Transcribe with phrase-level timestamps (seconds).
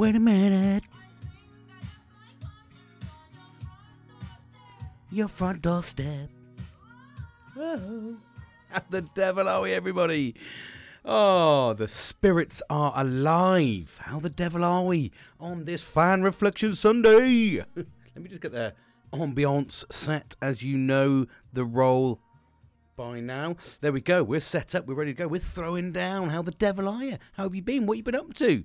[0.00, 0.84] Wait a minute.
[5.10, 6.30] Your front doorstep.
[7.54, 7.78] Whoa.
[7.78, 8.16] Oh.
[8.72, 10.36] At the devil are we, everybody?
[11.04, 14.00] Oh, the spirits are alive.
[14.00, 17.62] How the devil are we on this fan reflection Sunday?
[17.76, 18.72] Let me just get the
[19.12, 22.22] ambiance set as you know the role
[22.96, 23.56] by now.
[23.82, 24.22] There we go.
[24.22, 24.86] We're set up.
[24.86, 25.28] We're ready to go.
[25.28, 26.30] We're throwing down.
[26.30, 27.18] How the devil are you?
[27.32, 27.84] How have you been?
[27.84, 28.64] What have you been up to?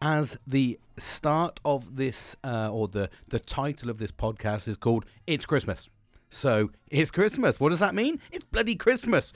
[0.00, 5.04] As the start of this, uh, or the the title of this podcast is called
[5.26, 5.88] "It's Christmas."
[6.30, 7.58] So it's Christmas.
[7.58, 8.20] What does that mean?
[8.30, 9.32] It's bloody Christmas.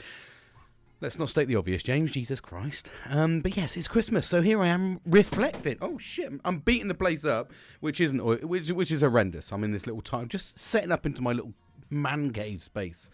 [1.01, 2.13] Let's not state the obvious, James.
[2.13, 2.91] Jesus Christ.
[3.09, 5.79] Um, but yes, it's Christmas, so here I am reflecting.
[5.81, 6.31] Oh shit!
[6.45, 9.51] I'm beating the place up, which isn't, which which is horrendous.
[9.51, 11.55] I'm in this little time, just setting up into my little
[11.89, 13.11] man cave space.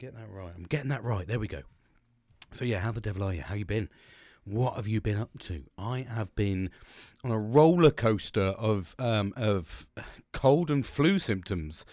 [0.00, 0.52] Get that right.
[0.56, 1.28] I'm getting that right.
[1.28, 1.62] There we go.
[2.50, 3.42] So yeah, how the devil are you?
[3.42, 3.88] How you been?
[4.44, 5.64] What have you been up to?
[5.76, 6.70] I have been
[7.22, 9.86] on a roller coaster of um, of
[10.32, 11.84] cold and flu symptoms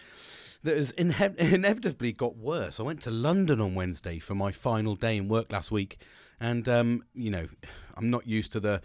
[0.63, 2.79] that has inhe- inevitably got worse.
[2.79, 5.99] I went to London on Wednesday for my final day in work last week,
[6.39, 7.47] and um, you know,
[7.95, 8.81] I'm not used to the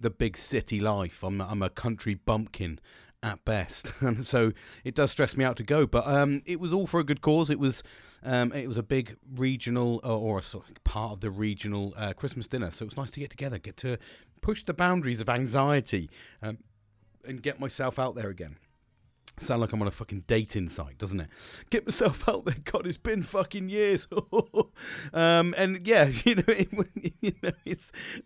[0.00, 1.22] the big city life.
[1.22, 2.80] I'm I'm a country bumpkin
[3.22, 4.52] at best, and so
[4.84, 5.86] it does stress me out to go.
[5.86, 7.50] But um, it was all for a good cause.
[7.50, 7.82] It was
[8.24, 12.46] um, it was a big regional or sort of part of the regional uh, Christmas
[12.46, 12.70] dinner.
[12.70, 13.98] So it was nice to get together, get to
[14.40, 16.10] push the boundaries of anxiety,
[16.42, 16.58] um,
[17.24, 18.56] and get myself out there again.
[19.40, 21.28] Sound like I'm on a fucking dating site, doesn't it?
[21.70, 22.56] Get myself out there.
[22.64, 24.06] God, it's been fucking years.
[25.12, 26.68] um, and yeah, you know, it,
[27.20, 27.50] you know,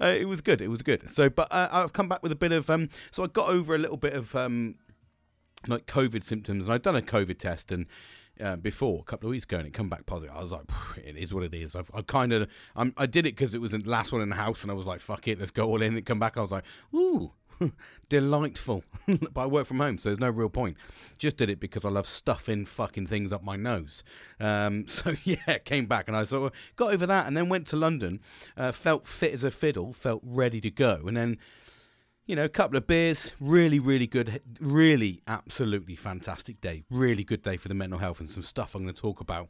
[0.00, 0.60] uh, it was good.
[0.60, 1.10] It was good.
[1.10, 2.88] So, but uh, I've come back with a bit of um.
[3.10, 4.74] So I got over a little bit of um,
[5.66, 7.86] like COVID symptoms, and I'd done a COVID test and.
[8.38, 10.34] Uh, before a couple of weeks ago, and it come back positive.
[10.36, 10.64] I was like,
[11.02, 13.70] "It is what it is." I've, I kind of, I did it because it was
[13.70, 15.80] the last one in the house, and I was like, "Fuck it, let's go all
[15.80, 16.64] in." It come back, I was like,
[16.94, 17.32] "Ooh,
[18.08, 18.84] delightful.
[19.06, 20.76] but I work from home, so there's no real point.
[21.18, 24.04] Just did it because I love stuffing fucking things up my nose.
[24.40, 27.66] Um, so yeah, came back and I sort of got over that, and then went
[27.68, 28.20] to London.
[28.56, 31.38] Uh, felt fit as a fiddle, felt ready to go, and then.
[32.26, 36.82] You know, a couple of beers, really, really good, really, absolutely fantastic day.
[36.90, 39.48] Really good day for the mental health and some stuff I'm going to talk about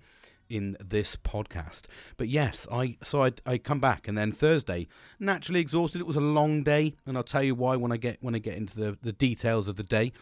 [0.50, 1.84] in this podcast.
[2.18, 4.88] But yes, I so I I come back and then Thursday
[5.18, 6.02] naturally exhausted.
[6.02, 8.40] It was a long day, and I'll tell you why when I get when I
[8.40, 10.12] get into the the details of the day.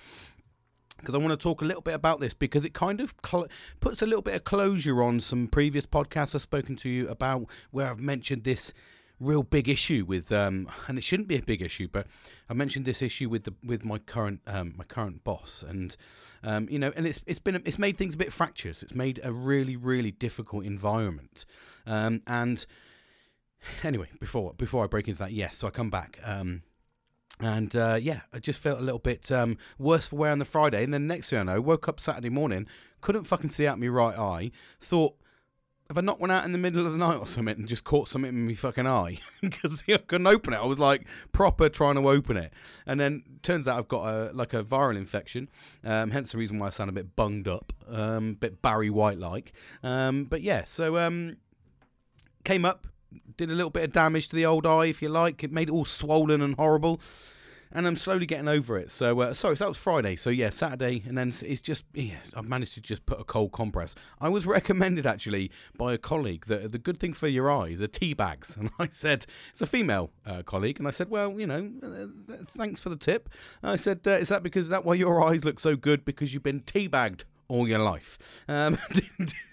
[0.98, 3.48] Because I want to talk a little bit about this because it kind of cl-
[3.80, 7.50] puts a little bit of closure on some previous podcasts I've spoken to you about
[7.72, 8.72] where I've mentioned this
[9.20, 12.06] real big issue with um, and it shouldn't be a big issue but
[12.48, 15.96] I mentioned this issue with the with my current um, my current boss and
[16.42, 19.20] um, you know and it's it's been it's made things a bit fractious it's made
[19.22, 21.46] a really really difficult environment
[21.86, 22.66] um, and
[23.82, 26.62] anyway before before I break into that yes so I come back um,
[27.40, 30.44] and uh, yeah, I just felt a little bit um, worse for wear on the
[30.44, 30.84] Friday.
[30.84, 32.68] And then next thing I know, woke up Saturday morning,
[33.00, 34.50] couldn't fucking see out my right eye.
[34.80, 35.16] Thought,
[35.94, 37.84] have I not went out in the middle of the night or something and just
[37.84, 40.56] caught something in my fucking eye because I couldn't open it.
[40.56, 42.52] I was like proper trying to open it,
[42.84, 45.48] and then turns out I've got a like a viral infection.
[45.84, 48.90] Um, hence the reason why I sound a bit bunged up, um, a bit Barry
[48.90, 49.52] White like.
[49.82, 51.36] Um, but yeah, so um,
[52.44, 52.88] came up,
[53.36, 55.44] did a little bit of damage to the old eye, if you like.
[55.44, 57.00] It made it all swollen and horrible
[57.72, 58.92] and I'm slowly getting over it.
[58.92, 60.16] So, uh, sorry, so that was Friday.
[60.16, 63.52] So yeah, Saturday, and then it's just yeah, I've managed to just put a cold
[63.52, 63.94] compress.
[64.20, 67.86] I was recommended actually by a colleague that the good thing for your eyes are
[67.86, 71.46] tea bags, and I said it's a female uh, colleague, and I said, well, you
[71.46, 73.28] know, uh, thanks for the tip.
[73.62, 76.32] I said, uh, is that because is that why your eyes look so good because
[76.32, 77.24] you've been tea bagged?
[77.54, 78.18] All your life.
[78.48, 78.78] Um,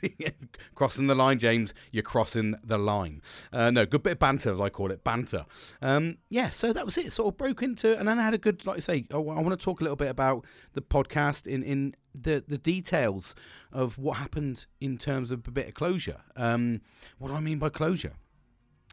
[0.75, 3.22] crossing the line, James, you're crossing the line.
[3.53, 5.45] Uh, no, good bit of banter, as I call it, banter.
[5.81, 7.13] Um, yeah, so that was it.
[7.13, 9.19] Sort of broke into, and then I had a good, like I say, I, I
[9.19, 13.35] want to talk a little bit about the podcast in in the the details
[13.72, 16.22] of what happened in terms of a bit of closure.
[16.35, 16.81] Um,
[17.19, 18.14] what do I mean by closure?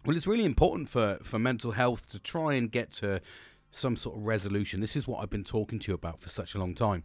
[0.04, 3.20] Well, it's really important for for mental health to try and get to
[3.70, 4.80] some sort of resolution.
[4.80, 7.02] This is what I've been talking to you about for such a long time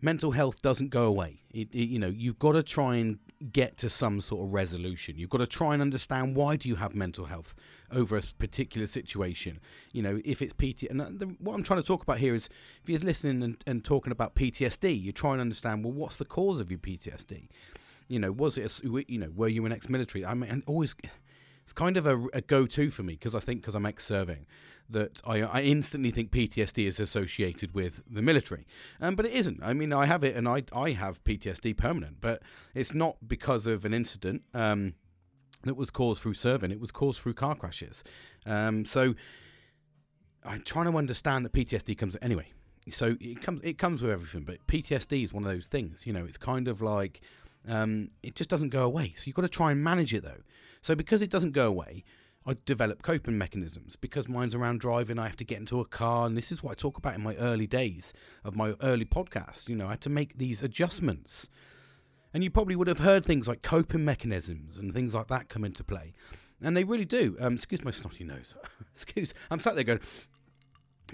[0.00, 1.42] mental health doesn't go away.
[1.50, 3.18] It, it, you know, you've got to try and
[3.52, 5.16] get to some sort of resolution.
[5.16, 7.54] You've got to try and understand why do you have mental health
[7.92, 9.60] over a particular situation.
[9.92, 12.34] You know, if it's PT, and uh, the, what I'm trying to talk about here
[12.34, 12.48] is
[12.82, 16.24] if you're listening and, and talking about PTSD, you try and understand well, what's the
[16.24, 17.48] cause of your PTSD?
[18.08, 20.24] You know, was it a, you know, were you an ex-military?
[20.24, 20.94] I mean, always
[21.62, 24.46] it's kind of a, a go-to for me because I think because I'm ex-serving
[24.90, 28.66] that I, I instantly think PTSD is associated with the military,
[29.00, 29.60] um, but it isn't.
[29.62, 32.42] I mean, I have it, and I I have PTSD permanent, but
[32.74, 34.94] it's not because of an incident um,
[35.64, 36.70] that was caused through serving.
[36.70, 38.02] It was caused through car crashes.
[38.46, 39.14] Um, so
[40.44, 42.52] I'm trying to understand that PTSD comes anyway.
[42.90, 46.06] So it comes it comes with everything, but PTSD is one of those things.
[46.06, 47.20] You know, it's kind of like
[47.68, 49.12] um, it just doesn't go away.
[49.16, 50.42] So you've got to try and manage it though.
[50.80, 52.04] So because it doesn't go away,
[52.48, 53.96] I develop coping mechanisms.
[53.96, 56.72] Because mine's around driving, I have to get into a car, and this is what
[56.72, 59.68] I talk about in my early days of my early podcast.
[59.68, 61.50] You know, I had to make these adjustments.
[62.32, 65.64] And you probably would have heard things like coping mechanisms and things like that come
[65.64, 66.14] into play.
[66.62, 67.36] And they really do.
[67.40, 68.54] Um, excuse my snotty nose.
[68.94, 69.34] excuse.
[69.50, 70.00] I'm sat there going,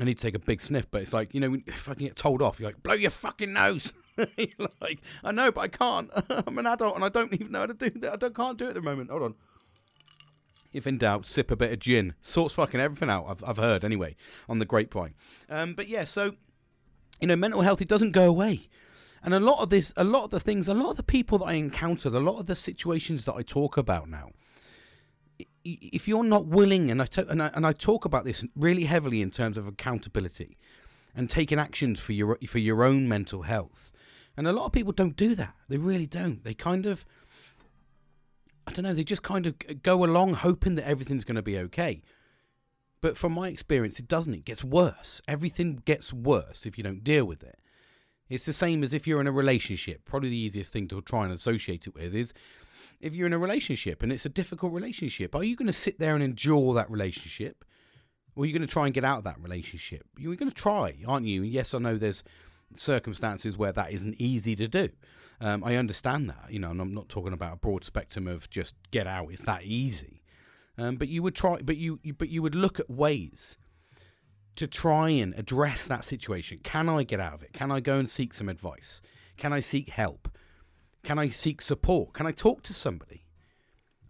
[0.00, 2.06] I need to take a big sniff, but it's like, you know, if I can
[2.06, 3.92] get told off, you're like, blow your fucking nose.
[4.16, 6.10] like, I know, but I can't.
[6.46, 8.12] I'm an adult and I don't even know how to do that.
[8.12, 9.10] I don't, can't do it at the moment.
[9.10, 9.34] Hold on.
[10.74, 12.14] If in doubt, sip a bit of gin.
[12.20, 14.16] Sorts fucking everything out, I've, I've heard anyway,
[14.48, 15.14] on the grapevine.
[15.48, 16.34] Um, but yeah, so,
[17.20, 18.68] you know, mental health, it doesn't go away.
[19.22, 21.38] And a lot of this, a lot of the things, a lot of the people
[21.38, 24.32] that I encountered, a lot of the situations that I talk about now,
[25.64, 29.22] if you're not willing, and I, and I, and I talk about this really heavily
[29.22, 30.58] in terms of accountability
[31.16, 33.90] and taking actions for your for your own mental health,
[34.36, 35.54] and a lot of people don't do that.
[35.70, 36.44] They really don't.
[36.44, 37.06] They kind of,
[38.66, 41.58] I don't know, they just kind of go along hoping that everything's going to be
[41.58, 42.02] okay.
[43.00, 44.32] But from my experience, it doesn't.
[44.32, 45.20] It gets worse.
[45.28, 47.58] Everything gets worse if you don't deal with it.
[48.30, 50.06] It's the same as if you're in a relationship.
[50.06, 52.32] Probably the easiest thing to try and associate it with is
[53.00, 55.98] if you're in a relationship and it's a difficult relationship, are you going to sit
[55.98, 57.64] there and endure that relationship?
[58.34, 60.06] Or are you going to try and get out of that relationship?
[60.16, 61.42] You're going to try, aren't you?
[61.42, 62.24] Yes, I know there's
[62.74, 64.88] circumstances where that isn't easy to do.
[65.40, 68.48] Um, I understand that, you know, and I'm not talking about a broad spectrum of
[68.50, 69.28] just get out.
[69.30, 70.22] It's that easy.
[70.78, 73.58] Um, but you would try, but you, you, but you would look at ways
[74.56, 76.60] to try and address that situation.
[76.62, 77.52] Can I get out of it?
[77.52, 79.00] Can I go and seek some advice?
[79.36, 80.28] Can I seek help?
[81.02, 82.14] Can I seek support?
[82.14, 83.26] Can I talk to somebody?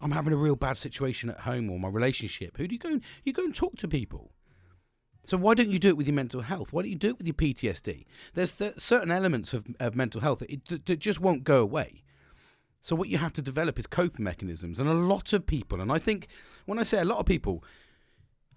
[0.01, 2.57] I'm having a real bad situation at home or my relationship.
[2.59, 2.91] Who do you go?
[2.91, 4.33] And, you go and talk to people.
[5.25, 6.73] So why don't you do it with your mental health?
[6.73, 8.05] Why don't you do it with your PTSD?
[8.35, 12.03] There's th- certain elements of, of mental health that, it, that just won't go away.
[12.83, 15.91] So what you have to develop is coping mechanisms, and a lot of people, and
[15.91, 16.29] I think
[16.67, 17.65] when I say a lot of people,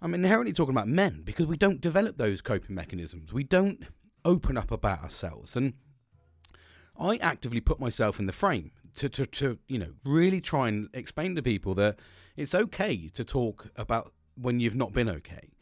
[0.01, 3.31] I'm inherently talking about men because we don't develop those coping mechanisms.
[3.31, 3.83] We don't
[4.25, 5.55] open up about ourselves.
[5.55, 5.73] And
[6.99, 10.89] I actively put myself in the frame to, to, to, you know, really try and
[10.93, 11.97] explain to people that
[12.35, 15.53] it's okay to talk about when you've not been okay.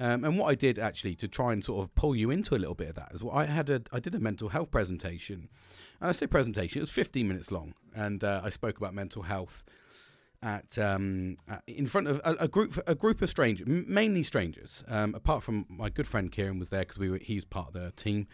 [0.00, 2.58] Um, and what I did actually to try and sort of pull you into a
[2.58, 5.50] little bit of that is what I had a I did a mental health presentation,
[6.00, 9.24] and I say presentation it was 15 minutes long, and uh, I spoke about mental
[9.24, 9.62] health
[10.42, 11.36] at, um,
[11.66, 14.82] in front of a, a, group a group of strangers, mainly strangers.
[14.88, 17.68] Um, apart from my good friend Kieran was there because we were he was part
[17.68, 18.26] of the team,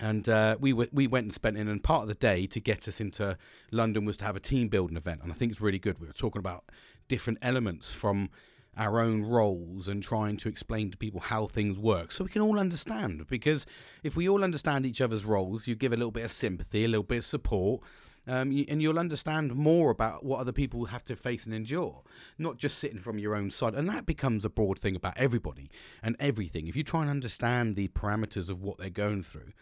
[0.00, 1.68] and uh, we were, we went and spent in.
[1.68, 3.36] And part of the day to get us into
[3.70, 5.98] London was to have a team building event, and I think it's really good.
[5.98, 6.64] We were talking about
[7.08, 8.30] different elements from
[8.76, 12.42] our own roles and trying to explain to people how things work so we can
[12.42, 13.66] all understand because
[14.02, 16.88] if we all understand each other's roles you give a little bit of sympathy a
[16.88, 17.82] little bit of support
[18.28, 22.02] um, and you'll understand more about what other people have to face and endure,
[22.38, 23.74] not just sitting from your own side.
[23.74, 25.70] And that becomes a broad thing about everybody
[26.02, 26.66] and everything.
[26.66, 29.52] If you try and understand the parameters of what they're going through,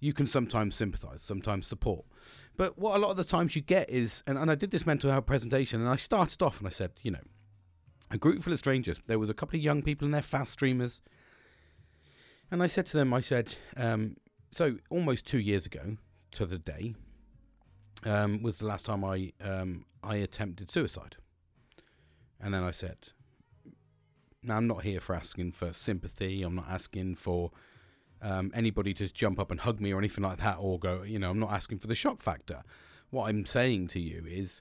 [0.00, 2.04] you can sometimes sympathize, sometimes support.
[2.56, 4.86] But what a lot of the times you get is, and, and I did this
[4.86, 7.24] mental health presentation, and I started off and I said, you know,
[8.10, 8.98] a group full of strangers.
[9.06, 11.00] There was a couple of young people in there, fast streamers.
[12.50, 14.16] And I said to them, I said, um,
[14.50, 15.96] so almost two years ago
[16.32, 16.94] to the day,
[18.04, 21.16] um, was the last time I um, I attempted suicide.
[22.40, 23.08] And then I said,
[24.42, 26.42] "Now I'm not here for asking for sympathy.
[26.42, 27.50] I'm not asking for
[28.22, 31.02] um, anybody to jump up and hug me or anything like that, or go.
[31.02, 32.62] You know, I'm not asking for the shock factor.
[33.10, 34.60] What I'm saying to you is."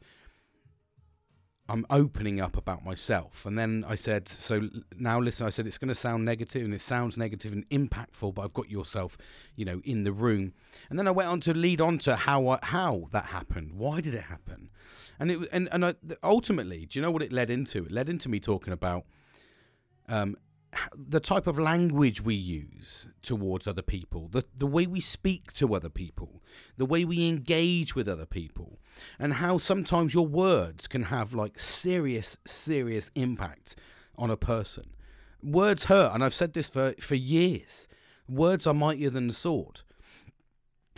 [1.70, 3.46] I'm opening up about myself.
[3.46, 6.74] And then I said, so now listen, I said, it's going to sound negative and
[6.74, 9.18] it sounds negative and impactful, but I've got yourself,
[9.56, 10.54] you know, in the room.
[10.90, 13.74] And then I went on to lead on to how, I, how that happened.
[13.74, 14.70] Why did it happen?
[15.20, 17.84] And it, and, and I, ultimately, do you know what it led into?
[17.86, 19.04] It led into me talking about,
[20.08, 20.38] um,
[20.96, 25.76] the type of language we use towards other people, the, the way we speak to
[25.76, 26.42] other people,
[26.78, 28.80] the way we engage with other people,
[29.20, 33.76] and how sometimes your words can have like serious, serious impact
[34.18, 34.92] on a person.
[35.44, 37.88] Words hurt, and I've said this for, for years.
[38.28, 39.82] Words are mightier than the sword.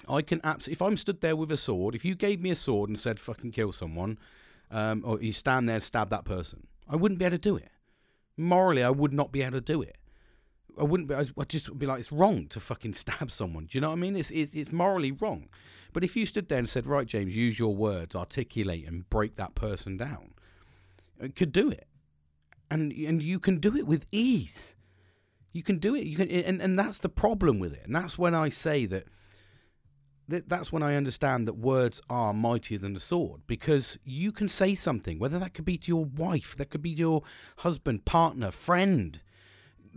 [0.07, 2.55] I can absolutely, if I'm stood there with a sword, if you gave me a
[2.55, 4.17] sword and said fucking kill someone,
[4.71, 7.69] um, or you stand there stab that person, I wouldn't be able to do it
[8.39, 9.97] morally, I would not be able to do it.
[10.79, 11.15] I wouldn't be.
[11.15, 13.65] I just would be like, it's wrong to fucking stab someone.
[13.65, 14.15] Do you know what I mean?
[14.15, 15.49] It's it's it's morally wrong.
[15.91, 19.35] But if you stood there and said, right, James, use your words, articulate, and break
[19.35, 20.33] that person down,
[21.19, 21.87] it could do it,
[22.71, 24.75] and and you can do it with ease.
[25.51, 26.05] You can do it.
[26.05, 27.85] You can, and and that's the problem with it.
[27.85, 29.05] And that's when I say that.
[30.29, 34.47] That that's when I understand that words are mightier than the sword because you can
[34.47, 37.23] say something, whether that could be to your wife, that could be to your
[37.57, 39.19] husband, partner, friend,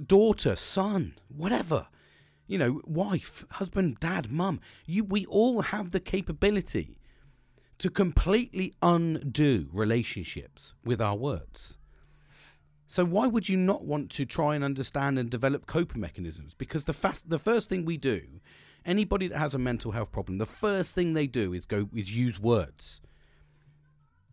[0.04, 1.86] daughter, son, whatever.
[2.46, 4.60] You know, wife, husband, dad, mum.
[4.86, 6.98] You, we all have the capability
[7.78, 11.78] to completely undo relationships with our words.
[12.86, 16.54] So why would you not want to try and understand and develop coping mechanisms?
[16.54, 18.20] Because the fast, the first thing we do,
[18.84, 22.14] anybody that has a mental health problem, the first thing they do is go is
[22.14, 23.00] use words.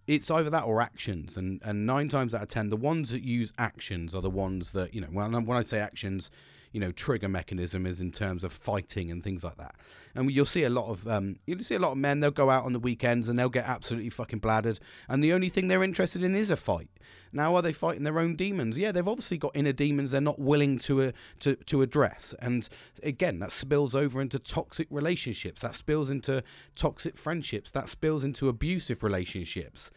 [0.07, 3.21] It's either that or actions, and and nine times out of ten, the ones that
[3.21, 5.07] use actions are the ones that you know.
[5.07, 6.31] When when I say actions,
[6.71, 9.75] you know trigger mechanism is in terms of fighting and things like that.
[10.15, 12.19] And you'll see a lot of um, you'll see a lot of men.
[12.19, 15.49] They'll go out on the weekends and they'll get absolutely fucking bladdered, and the only
[15.49, 16.89] thing they're interested in is a fight.
[17.31, 18.77] Now, are they fighting their own demons?
[18.77, 22.67] Yeah, they've obviously got inner demons they're not willing to uh, to to address, and
[23.03, 25.61] again, that spills over into toxic relationships.
[25.61, 26.43] That spills into
[26.75, 27.71] toxic friendships.
[27.71, 29.91] That spills into abusive relationships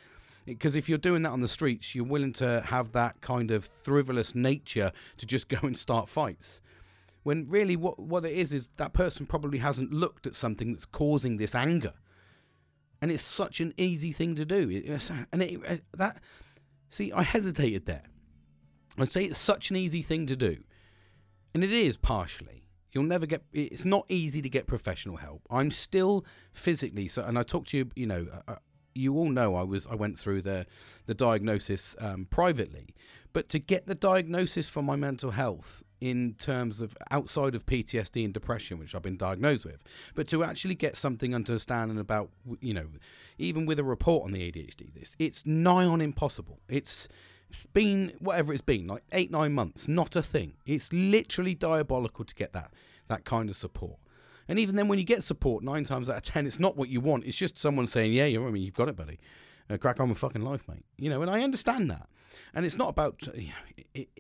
[0.45, 3.69] because if you're doing that on the streets, you're willing to have that kind of
[3.83, 6.61] frivolous nature to just go and start fights.
[7.23, 10.85] When really, what what it is is that person probably hasn't looked at something that's
[10.85, 11.93] causing this anger,
[13.01, 14.93] and it's such an easy thing to do.
[15.33, 16.21] and it, that,
[16.91, 18.03] see, I hesitated there.
[18.99, 20.59] I say it's such an easy thing to do,
[21.55, 22.67] and it is partially.
[22.91, 23.43] You'll never get.
[23.53, 25.43] It's not easy to get professional help.
[25.49, 27.91] I'm still physically so, and I talk to you.
[27.95, 28.57] You know, uh,
[28.95, 30.67] you all know I was I went through the
[31.07, 32.89] the diagnosis um, privately,
[33.33, 38.25] but to get the diagnosis for my mental health in terms of outside of PTSD
[38.25, 39.85] and depression, which I've been diagnosed with,
[40.17, 42.31] but to actually get something understanding about
[42.61, 42.89] you know,
[43.39, 46.59] even with a report on the ADHD, this it's nigh on impossible.
[46.69, 47.09] It's
[47.73, 50.55] been whatever it's been like eight nine months, not a thing.
[50.67, 52.73] It's literally diabolical to get that
[53.09, 53.99] that kind of support.
[54.49, 56.89] And even then, when you get support, nine times out of ten, it's not what
[56.89, 57.25] you want.
[57.25, 58.47] It's just someone saying, "Yeah, you're.
[58.47, 59.19] I mean, you've got it, buddy.
[59.71, 62.09] Uh, crack on with fucking life, mate." You know, and I understand that.
[62.55, 63.29] And it's not about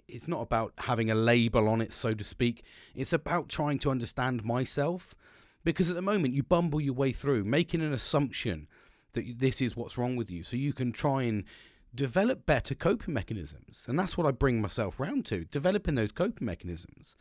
[0.08, 2.62] it's not about having a label on it, so to speak.
[2.94, 5.14] It's about trying to understand myself,
[5.64, 8.68] because at the moment you bumble your way through, making an assumption
[9.14, 11.44] that this is what's wrong with you, so you can try and
[11.94, 13.84] develop better coping mechanisms.
[13.86, 17.16] And that's what I bring myself round to, developing those coping mechanisms.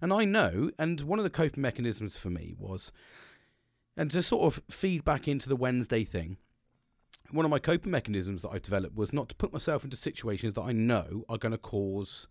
[0.00, 2.92] And I know, and one of the coping mechanisms for me was,
[3.96, 6.36] and to sort of feed back into the Wednesday thing,
[7.30, 10.54] one of my coping mechanisms that I've developed was not to put myself into situations
[10.54, 12.28] that I know are going to cause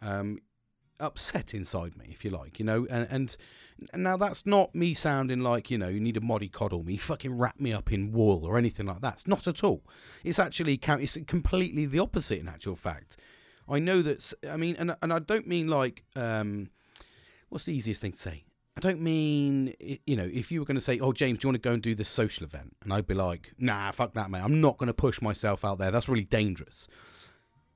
[0.00, 0.38] um,
[1.00, 2.86] upset inside me, if you like, you know.
[2.88, 3.36] And, and,
[3.92, 7.36] now that's not me sounding like you know you need a moddy coddle me, fucking
[7.36, 9.14] wrap me up in wool or anything like that.
[9.14, 9.82] It's not at all.
[10.22, 13.16] It's actually it's completely the opposite in actual fact.
[13.68, 14.32] I know that.
[14.48, 16.70] I mean, and and I don't mean like um,
[17.54, 18.44] what's the easiest thing to say?
[18.76, 19.72] I don't mean,
[20.04, 21.72] you know, if you were going to say, oh, James, do you want to go
[21.72, 22.74] and do this social event?
[22.82, 24.42] And I'd be like, nah, fuck that, mate.
[24.42, 25.92] I'm not going to push myself out there.
[25.92, 26.88] That's really dangerous.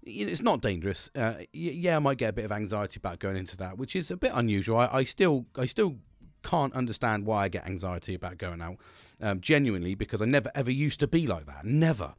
[0.02, 1.08] It's not dangerous.
[1.14, 4.10] Uh, yeah, I might get a bit of anxiety about going into that, which is
[4.10, 4.78] a bit unusual.
[4.78, 5.98] I, I still, I still
[6.42, 8.78] can't understand why I get anxiety about going out.
[9.20, 11.64] Um, genuinely, because I never ever used to be like that.
[11.64, 12.14] Never.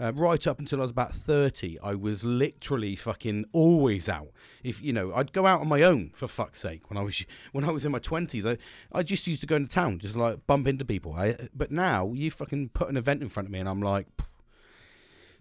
[0.00, 4.30] Uh, right up until I was about 30, I was literally fucking always out.
[4.64, 6.90] If you know, I'd go out on my own for fuck's sake.
[6.90, 8.58] When I was when I was in my 20s, I
[8.96, 11.14] I just used to go into town, just like bump into people.
[11.14, 14.06] I, but now you fucking put an event in front of me, and I'm like.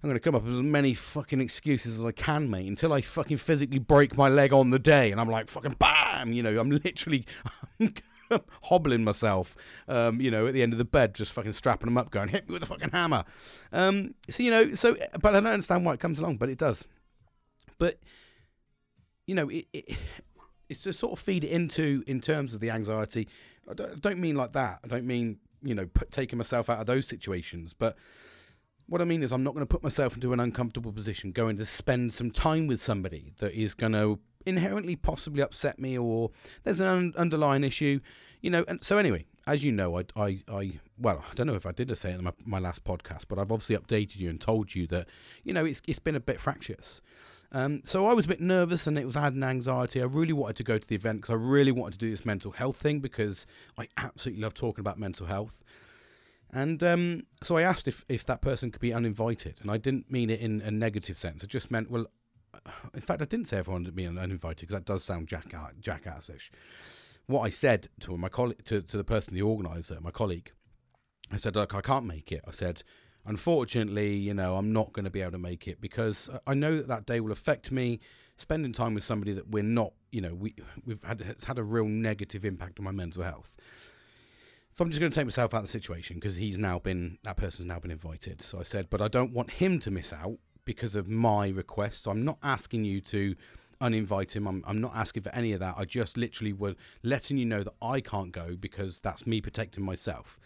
[0.01, 2.91] I'm going to come up with as many fucking excuses as I can, mate, until
[2.91, 5.13] I fucking physically break my leg on the day.
[5.13, 6.33] And I'm like, fucking bam!
[6.33, 7.25] You know, I'm literally.
[8.63, 9.56] hobbling myself,
[9.88, 12.30] um, you know, at the end of the bed, just fucking strapping them up, going,
[12.30, 13.24] hit me with a fucking hammer.
[13.72, 16.58] Um, so, you know, so, but I don't understand why it comes along, but it
[16.58, 16.86] does.
[17.78, 18.00] But,
[19.28, 19.98] you know, it, it,
[20.70, 23.28] it's to sort of feed it into, in terms of the anxiety.
[23.70, 24.80] I don't, I don't mean like that.
[24.84, 27.98] I don't mean, you know, put, taking myself out of those situations, but
[28.88, 31.58] what I mean is, I'm not going to put myself into an uncomfortable position going
[31.58, 36.31] to spend some time with somebody that is going to inherently possibly upset me or
[36.63, 38.00] there's an un- underlying issue,
[38.41, 38.65] you know.
[38.67, 41.71] And so anyway, as you know, I, I, I well, I don't know if I
[41.71, 44.73] did say it in my, my last podcast, but I've obviously updated you and told
[44.73, 45.07] you that,
[45.43, 47.01] you know, it's it's been a bit fractious.
[47.51, 50.01] Um, so I was a bit nervous and it was adding anxiety.
[50.01, 52.25] I really wanted to go to the event because I really wanted to do this
[52.25, 53.45] mental health thing because
[53.77, 55.63] I absolutely love talking about mental health.
[56.51, 60.12] And um, so I asked if, if that person could be uninvited, and I didn't
[60.12, 61.43] mean it in a negative sense.
[61.43, 62.05] I just meant, well,
[62.93, 66.51] in fact, I didn't say everyone to be uninvited because that does sound jack jackassish.
[67.27, 70.51] What I said to my colleague, to, to the person, the organizer, my colleague,
[71.31, 72.41] I said, look, I can't make it.
[72.48, 72.83] I said,
[73.25, 76.77] unfortunately, you know, I'm not going to be able to make it because I know
[76.77, 78.00] that that day will affect me
[78.38, 80.55] spending time with somebody that we're not, you know, we
[80.86, 83.55] we've had it's had a real negative impact on my mental health.
[84.74, 87.19] So I'm just going to take myself out of the situation because he's now been
[87.24, 88.41] that person's now been invited.
[88.41, 92.03] So I said, but I don't want him to miss out because of my request.
[92.03, 93.36] So I'm not asking you to
[93.82, 94.48] uninvite him.
[94.48, 95.75] I'm, I'm not asking for any of that.
[95.77, 99.84] I just literally were letting you know that I can't go because that's me protecting
[99.84, 100.39] myself.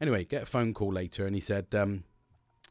[0.00, 2.04] Anyway, get a phone call later, and he said, um,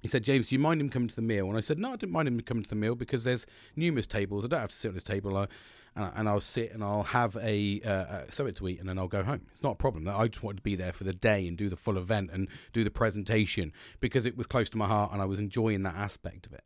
[0.02, 1.48] he said, James, do you mind him coming to the meal?
[1.48, 4.08] And I said, no, I didn't mind him coming to the meal because there's numerous
[4.08, 4.46] tables.
[4.46, 5.38] I don't have to sit on this table.
[5.38, 5.48] I,
[5.96, 8.98] and, and I'll sit and I'll have a uh, uh, something to eat and then
[8.98, 9.42] I'll go home.
[9.52, 10.08] It's not a problem.
[10.08, 12.48] I just wanted to be there for the day and do the full event and
[12.74, 15.96] do the presentation because it was close to my heart and I was enjoying that
[15.96, 16.64] aspect of it.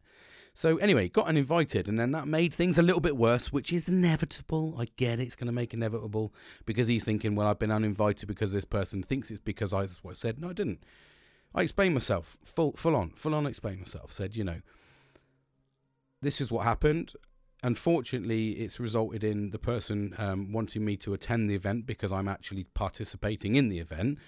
[0.55, 3.89] So anyway, got uninvited, and then that made things a little bit worse, which is
[3.89, 4.75] inevitable.
[4.77, 6.33] I get it; it's going to make inevitable
[6.65, 10.11] because he's thinking, well, I've been uninvited because this person thinks it's because I what
[10.11, 10.39] I said.
[10.39, 10.83] No, I didn't.
[11.55, 13.47] I explained myself, full, full on, full on.
[13.47, 14.11] Explained myself.
[14.11, 14.61] Said, you know,
[16.21, 17.13] this is what happened.
[17.63, 22.27] Unfortunately, it's resulted in the person um, wanting me to attend the event because I'm
[22.27, 24.19] actually participating in the event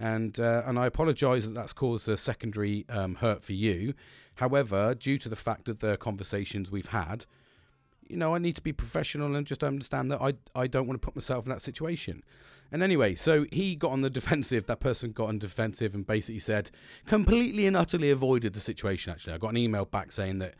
[0.00, 3.94] and uh, and I apologise that that's caused a secondary um, hurt for you.
[4.40, 7.26] However, due to the fact of the conversations we've had,
[8.08, 10.98] you know, I need to be professional and just understand that I I don't want
[10.98, 12.24] to put myself in that situation.
[12.72, 14.64] And anyway, so he got on the defensive.
[14.64, 16.70] That person got on defensive and basically said,
[17.04, 19.12] completely and utterly avoided the situation.
[19.12, 20.54] Actually, I got an email back saying that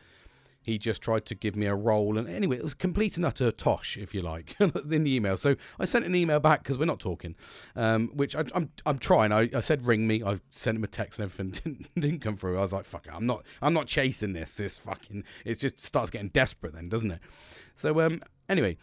[0.61, 2.17] he just tried to give me a role.
[2.17, 5.35] And anyway, it was complete and utter tosh, if you like, in the email.
[5.37, 7.35] So I sent an email back because we're not talking,
[7.75, 9.31] um, which I, am I'm, I'm trying.
[9.31, 10.23] I, I said ring me.
[10.23, 12.57] I sent him a text and everything didn't, didn't come through.
[12.57, 14.55] I was like, fuck it, I'm not I'm not chasing this.
[14.55, 17.19] This fucking it just starts getting desperate then, doesn't it?
[17.75, 18.77] So um, anyway,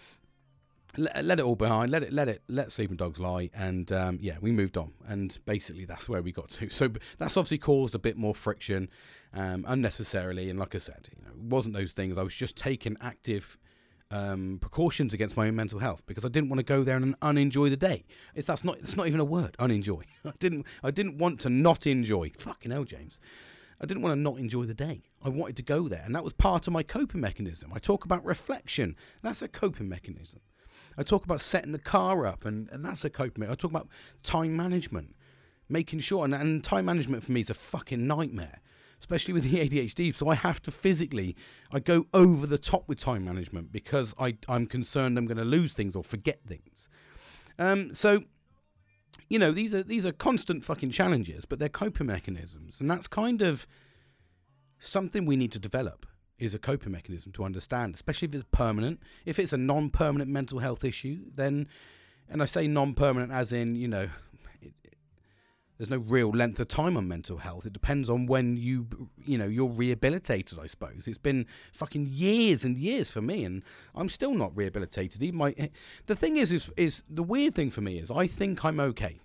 [0.97, 1.90] let, let, it all behind.
[1.90, 3.50] Let it, let it, let sleeping dogs lie.
[3.54, 4.92] And um, yeah, we moved on.
[5.07, 6.68] And basically, that's where we got to.
[6.71, 8.88] So that's obviously caused a bit more friction
[9.35, 10.49] um, unnecessarily.
[10.50, 12.16] And like I said, you know, it wasn't those things.
[12.16, 13.58] I was just taking active
[14.10, 17.15] um, precautions against my own mental health because I didn't want to go there and
[17.21, 18.04] unenjoy the day.
[18.34, 19.56] If that's not, it's not even a word.
[19.58, 20.02] Unenjoy.
[20.25, 20.67] I didn't.
[20.82, 22.32] I didn't want to not enjoy.
[22.39, 23.21] Fucking hell, James.
[23.80, 25.02] I didn't want to not enjoy the day.
[25.23, 27.73] I wanted to go there, and that was part of my coping mechanism.
[27.73, 28.97] I talk about reflection.
[29.23, 30.41] That's a coping mechanism.
[30.97, 33.52] I talk about setting the car up, and, and that's a coping mechanism.
[33.52, 33.88] I talk about
[34.23, 35.14] time management,
[35.69, 38.60] making sure, and, and time management for me is a fucking nightmare
[39.00, 40.14] especially with the ADHD.
[40.14, 41.36] So I have to physically,
[41.73, 45.45] I go over the top with time management because I, I'm concerned I'm going to
[45.45, 46.88] lose things or forget things.
[47.58, 48.23] Um, so,
[49.28, 53.08] you know, these are these are constant fucking challenges, but they're coping mechanisms, and that's
[53.08, 53.67] kind of
[54.78, 56.06] something we need to develop.
[56.39, 59.01] Is a coping mechanism to understand, especially if it's permanent.
[59.27, 61.67] If it's a non-permanent mental health issue, then,
[62.29, 64.09] and I say non-permanent as in, you know,
[65.79, 67.67] there's no real length of time on mental health.
[67.67, 68.87] It depends on when you,
[69.25, 70.59] you know, you're rehabilitated.
[70.61, 73.65] I suppose it's been fucking years and years for me, and
[73.97, 75.23] I'm still not rehabilitated.
[75.23, 75.71] Even my,
[76.07, 79.19] the thing is, is, is the weird thing for me is I think I'm okay,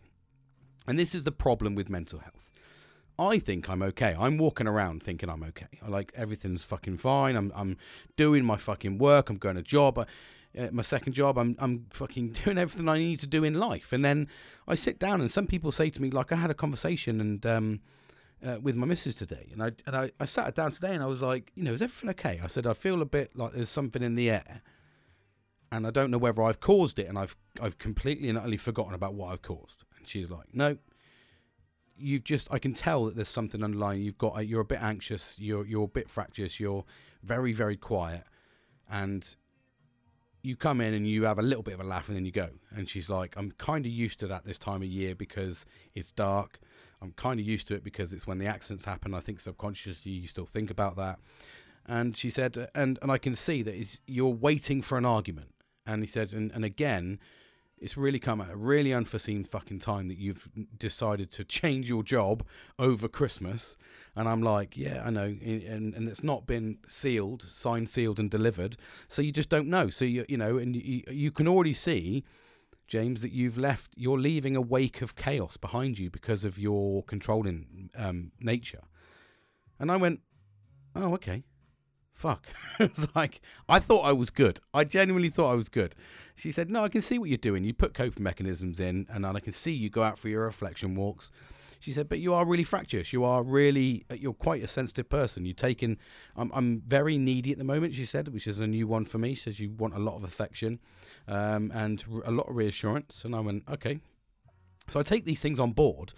[0.87, 2.42] and this is the problem with mental health.
[3.19, 4.15] I think I'm okay.
[4.17, 5.79] I'm walking around thinking I'm okay.
[5.85, 7.35] I like everything's fucking fine.
[7.35, 7.77] I'm I'm
[8.17, 9.29] doing my fucking work.
[9.29, 10.05] I'm going to job
[10.57, 11.37] uh, my second job.
[11.37, 13.93] I'm I'm fucking doing everything I need to do in life.
[13.93, 14.27] And then
[14.67, 17.45] I sit down, and some people say to me, like I had a conversation and
[17.45, 17.81] um,
[18.45, 21.07] uh, with my missus today, and I and I, I sat down today, and I
[21.07, 22.39] was like, you know, is everything okay?
[22.43, 24.61] I said I feel a bit like there's something in the air,
[25.71, 28.93] and I don't know whether I've caused it, and I've I've completely and utterly forgotten
[28.93, 29.83] about what I've caused.
[29.97, 30.77] And she's like, no.
[31.95, 34.01] You've just, I can tell that there's something underlying.
[34.01, 35.37] You've got, uh, you're a bit anxious.
[35.39, 36.59] You're, you're a bit fractious.
[36.59, 36.83] You're
[37.23, 38.23] very, very quiet,
[38.89, 39.35] and
[40.43, 42.31] you come in and you have a little bit of a laugh and then you
[42.31, 42.49] go.
[42.75, 46.11] And she's like, I'm kind of used to that this time of year because it's
[46.11, 46.59] dark.
[47.01, 49.13] I'm kind of used to it because it's when the accidents happen.
[49.13, 51.19] I think subconsciously you still think about that.
[51.85, 55.53] And she said, and, and I can see that you're waiting for an argument.
[55.85, 57.19] And he said, and, and again,
[57.83, 62.03] it's really come at a really unforeseen fucking time that you've decided to change your
[62.03, 62.43] job
[62.79, 63.77] over Christmas
[64.15, 68.29] and I'm like, yeah, I know, and and it's not been sealed, signed, sealed, and
[68.29, 69.89] delivered, so you just don't know.
[69.89, 72.23] So you you know, and you, you can already see,
[72.87, 77.03] James, that you've left, you're leaving a wake of chaos behind you because of your
[77.03, 78.83] controlling um, nature.
[79.79, 80.19] And I went,
[80.95, 81.43] oh, okay,
[82.13, 82.45] fuck.
[82.79, 84.59] it's like I thought I was good.
[84.73, 85.95] I genuinely thought I was good.
[86.35, 87.63] She said, no, I can see what you're doing.
[87.63, 90.95] You put coping mechanisms in, and I can see you go out for your reflection
[90.95, 91.31] walks
[91.83, 93.11] she said, but you are really fractious.
[93.11, 95.43] You are really, uh, you're quite a sensitive person.
[95.43, 95.97] You're taking,
[96.33, 99.17] I'm, I'm very needy at the moment, she said, which is a new one for
[99.17, 99.33] me.
[99.33, 100.79] She says you want a lot of affection
[101.27, 103.25] um, and a lot of reassurance.
[103.25, 103.99] And I went, okay.
[104.87, 106.13] So I take these things on board.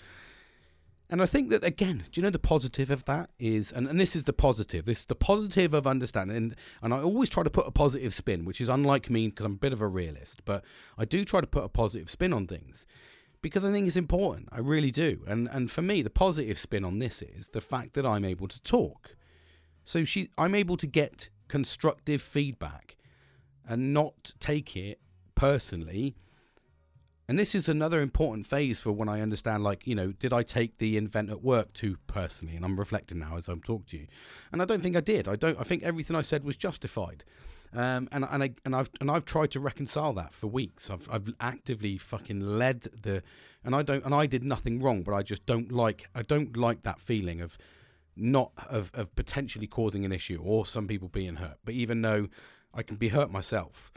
[1.09, 3.99] And I think that again, do you know the positive of that is, and, and
[3.99, 4.85] this is the positive.
[4.85, 8.13] This is the positive of understanding, and, and I always try to put a positive
[8.13, 10.63] spin, which is unlike me because I'm a bit of a realist, but
[10.97, 12.87] I do try to put a positive spin on things
[13.41, 14.49] because I think it's important.
[14.51, 15.21] I really do.
[15.27, 18.47] And and for me, the positive spin on this is the fact that I'm able
[18.47, 19.15] to talk.
[19.83, 22.97] So she, I'm able to get constructive feedback
[23.67, 24.99] and not take it
[25.35, 26.15] personally
[27.27, 30.43] and this is another important phase for when I understand, like, you know, did I
[30.43, 32.55] take the invent at work too personally?
[32.55, 34.07] And I'm reflecting now as I'm talking to you,
[34.51, 35.27] and I don't think I did.
[35.27, 35.59] I don't.
[35.59, 37.23] I think everything I said was justified,
[37.73, 40.89] um, and and I and I've and I've tried to reconcile that for weeks.
[40.89, 43.23] I've I've actively fucking led the,
[43.63, 46.55] and I don't and I did nothing wrong, but I just don't like I don't
[46.55, 47.57] like that feeling of
[48.15, 51.57] not of of potentially causing an issue or some people being hurt.
[51.65, 52.27] But even though
[52.71, 53.91] I can be hurt myself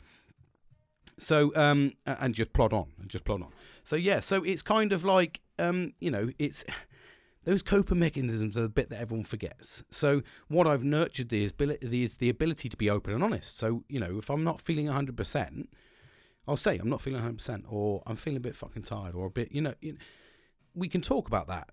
[1.18, 3.50] so um, and just plod on and just plod on.
[3.84, 6.64] So yeah, so it's kind of like um, you know, it's
[7.44, 9.82] those coping mechanisms are the bit that everyone forgets.
[9.90, 13.56] So what I've nurtured is is the ability to be open and honest.
[13.56, 15.68] So you know, if I'm not feeling hundred percent,
[16.46, 19.26] I'll say I'm not feeling hundred percent, or I'm feeling a bit fucking tired, or
[19.26, 19.52] a bit.
[19.52, 19.98] You know, you know
[20.74, 21.70] we can talk about that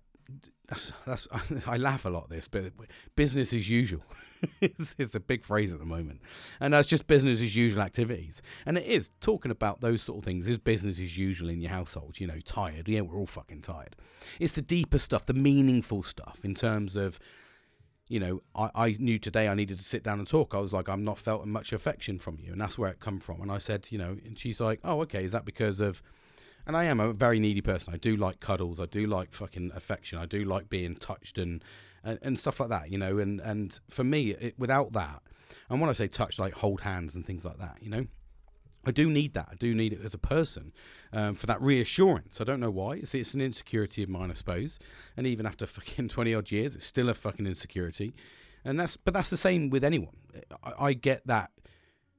[0.68, 1.28] that's that's
[1.66, 2.72] I laugh a lot this, but
[3.14, 4.02] business as usual
[4.60, 6.20] is, is a big phrase at the moment,
[6.60, 8.42] and that's just business as usual activities.
[8.64, 11.70] And it is talking about those sort of things is business as usual in your
[11.70, 12.18] household.
[12.18, 12.88] You know, tired.
[12.88, 13.96] Yeah, we're all fucking tired.
[14.40, 17.18] It's the deeper stuff, the meaningful stuff in terms of.
[18.08, 20.54] You know, I, I knew today I needed to sit down and talk.
[20.54, 23.18] I was like, I'm not felt much affection from you, and that's where it come
[23.18, 23.40] from.
[23.40, 26.00] And I said, you know, and she's like, oh, okay, is that because of
[26.66, 27.94] and I am a very needy person.
[27.94, 28.80] I do like cuddles.
[28.80, 30.18] I do like fucking affection.
[30.18, 31.62] I do like being touched and
[32.02, 33.18] and, and stuff like that, you know.
[33.18, 35.22] And and for me, it, without that,
[35.70, 38.06] and when I say touch, like hold hands and things like that, you know.
[38.88, 39.48] I do need that.
[39.50, 40.72] I do need it as a person
[41.12, 42.40] um, for that reassurance.
[42.40, 42.92] I don't know why.
[42.92, 44.78] It's, it's an insecurity of mine, I suppose.
[45.16, 48.14] And even after fucking twenty odd years, it's still a fucking insecurity.
[48.64, 50.16] And that's but that's the same with anyone.
[50.62, 51.50] I, I get that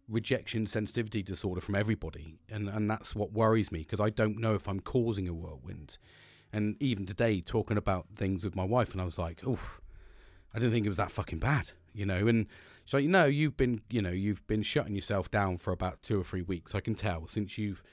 [0.10, 4.54] rejection sensitivity disorder from everybody and and that's what worries me because I don't know
[4.54, 5.98] if I'm causing a whirlwind.
[6.54, 9.82] And even today talking about things with my wife and I was like oof
[10.54, 12.28] I didn't think it was that fucking bad you know?
[12.28, 12.48] And
[12.86, 16.22] so you know you've been you know you've been shutting yourself down for about 2
[16.22, 17.84] or 3 weeks I can tell since you've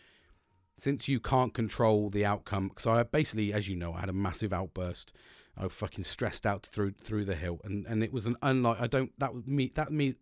[0.78, 2.68] since you can't control the outcome.
[2.68, 5.12] Because I basically as you know I had a massive outburst.
[5.56, 8.86] I fucking stressed out through through the hill and and it was an unlike I
[8.86, 10.14] don't that was me that me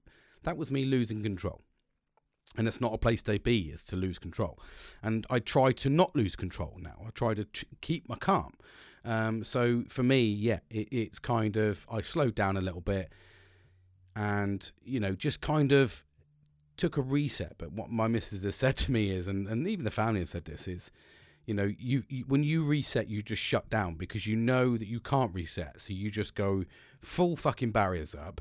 [0.43, 1.63] that was me losing control
[2.57, 4.59] and it's not a place to be is to lose control.
[5.03, 6.97] And i try to not lose control now.
[7.07, 8.55] I try to ch- keep my calm.
[9.05, 13.13] Um, so for me yeah it, it's kind of i slowed down a little bit
[14.15, 16.05] and you know just kind of
[16.77, 17.55] took a reset.
[17.59, 20.31] But what my missus has said to me is and, and even the family have
[20.31, 20.91] said this is
[21.47, 24.89] you know you, you when you reset you just shut down because you know that
[24.89, 25.81] you can't reset.
[25.81, 26.65] So you just go
[27.01, 28.41] full fucking barriers up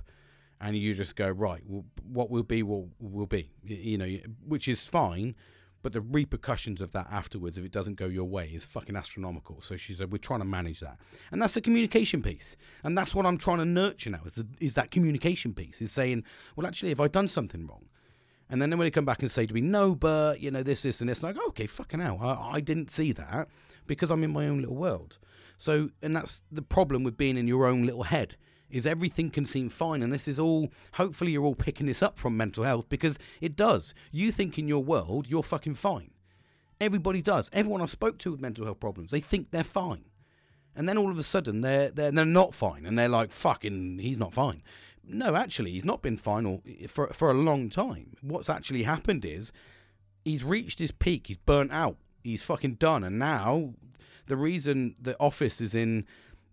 [0.61, 1.61] and you just go right.
[1.65, 3.51] Well, what will be will will be.
[3.63, 5.35] You know, which is fine.
[5.83, 9.61] But the repercussions of that afterwards, if it doesn't go your way, is fucking astronomical.
[9.61, 10.99] So she said, we're trying to manage that,
[11.31, 14.19] and that's the communication piece, and that's what I'm trying to nurture now.
[14.27, 15.81] Is, the, is that communication piece?
[15.81, 16.23] Is saying,
[16.55, 17.85] well, actually, have I done something wrong?
[18.47, 20.83] And then when they come back and say to me, no, but you know this,
[20.83, 23.47] this, and this, like, okay, fucking hell, I, I didn't see that
[23.87, 25.17] because I'm in my own little world.
[25.57, 28.35] So, and that's the problem with being in your own little head
[28.71, 30.01] is everything can seem fine.
[30.01, 33.55] And this is all, hopefully, you're all picking this up from mental health because it
[33.55, 33.93] does.
[34.11, 36.11] You think in your world, you're fucking fine.
[36.79, 37.49] Everybody does.
[37.53, 40.05] Everyone I've spoke to with mental health problems, they think they're fine.
[40.75, 42.85] And then all of a sudden, they're, they're, they're not fine.
[42.85, 44.63] And they're like, fucking, he's not fine.
[45.03, 48.15] No, actually, he's not been fine or, for, for a long time.
[48.21, 49.51] What's actually happened is
[50.23, 51.27] he's reached his peak.
[51.27, 51.97] He's burnt out.
[52.23, 53.03] He's fucking done.
[53.03, 53.73] And now
[54.27, 56.05] the reason the office is in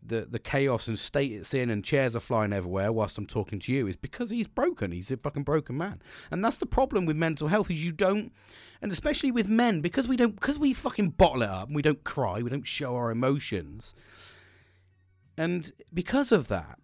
[0.03, 3.59] the the chaos and state it's in and chairs are flying everywhere whilst I'm talking
[3.61, 4.93] to you is because he's broken.
[4.93, 6.01] He's a fucking broken man.
[6.31, 8.33] And that's the problem with mental health is you don't
[8.81, 11.83] and especially with men because we don't because we fucking bottle it up and we
[11.83, 13.95] don't cry, we don't show our emotions.
[15.37, 16.79] And because of that,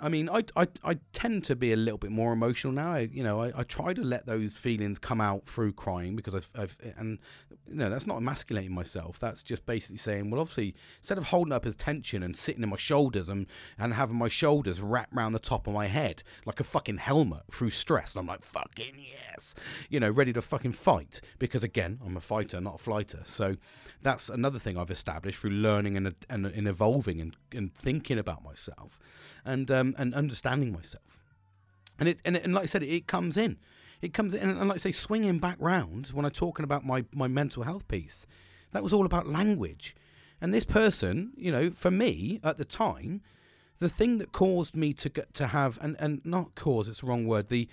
[0.00, 2.94] I mean, I, I, I tend to be a little bit more emotional now.
[2.94, 6.34] I, you know, I, I try to let those feelings come out through crying because
[6.34, 7.18] I've, I've, and
[7.68, 9.20] you know, that's not emasculating myself.
[9.20, 12.68] That's just basically saying, well, obviously, instead of holding up as tension and sitting in
[12.70, 13.46] my shoulders and,
[13.78, 17.42] and having my shoulders wrapped around the top of my head like a fucking helmet
[17.52, 19.54] through stress, and I'm like, fucking yes,
[19.90, 23.22] you know, ready to fucking fight because again, I'm a fighter, not a flighter.
[23.26, 23.56] So
[24.02, 28.42] that's another thing I've established through learning and, and, and evolving and, and thinking about
[28.42, 28.98] myself
[29.44, 31.04] and um, and understanding myself.
[31.98, 33.58] And it and, it, and like I said, it comes in,
[34.00, 37.04] it comes in, and like I say, swinging back round when I'm talking about my
[37.12, 38.26] my mental health piece,
[38.72, 39.94] that was all about language.
[40.40, 43.20] And this person, you know, for me at the time,
[43.80, 47.06] the thing that caused me to get to have and and not cause it's the
[47.06, 47.68] wrong word the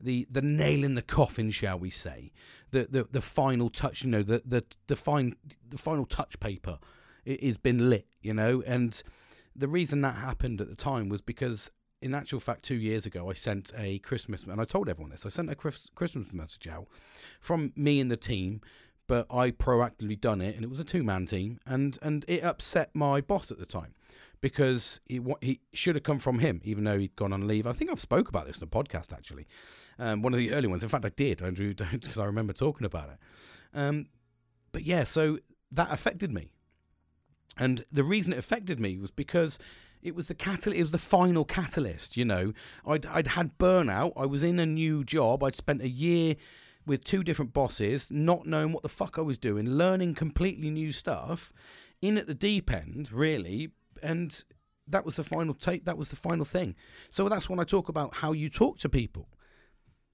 [0.00, 2.30] the the nail in the coffin shall we say
[2.70, 5.34] the the, the final touch you know the the the fine
[5.68, 6.78] the final touch paper
[7.24, 9.02] it has been lit you know and
[9.56, 11.70] the reason that happened at the time was because
[12.02, 15.24] in actual fact, two years ago, I sent a Christmas, and I told everyone this.
[15.24, 16.86] I sent a Christmas message out
[17.40, 18.60] from me and the team,
[19.06, 22.90] but I proactively done it, and it was a two-man team, and and it upset
[22.94, 23.94] my boss at the time
[24.40, 27.66] because he he should have come from him, even though he'd gone on leave.
[27.66, 29.46] I think I've spoke about this in a podcast actually,
[29.98, 30.82] um, one of the early ones.
[30.82, 33.18] In fact, I did, Andrew, because I remember talking about it.
[33.72, 34.06] Um,
[34.72, 35.38] but yeah, so
[35.72, 36.52] that affected me,
[37.56, 39.58] and the reason it affected me was because
[40.02, 40.78] it was the catalyst.
[40.78, 42.16] It was the final catalyst.
[42.16, 42.52] You know,
[42.86, 44.12] I'd I'd had burnout.
[44.16, 45.42] I was in a new job.
[45.42, 46.36] I'd spent a year
[46.86, 50.92] with two different bosses, not knowing what the fuck I was doing, learning completely new
[50.92, 51.52] stuff,
[52.00, 53.70] in at the deep end, really,
[54.02, 54.44] and
[54.86, 55.84] that was the final take.
[55.84, 56.76] That was the final thing.
[57.10, 59.28] So that's when I talk about how you talk to people,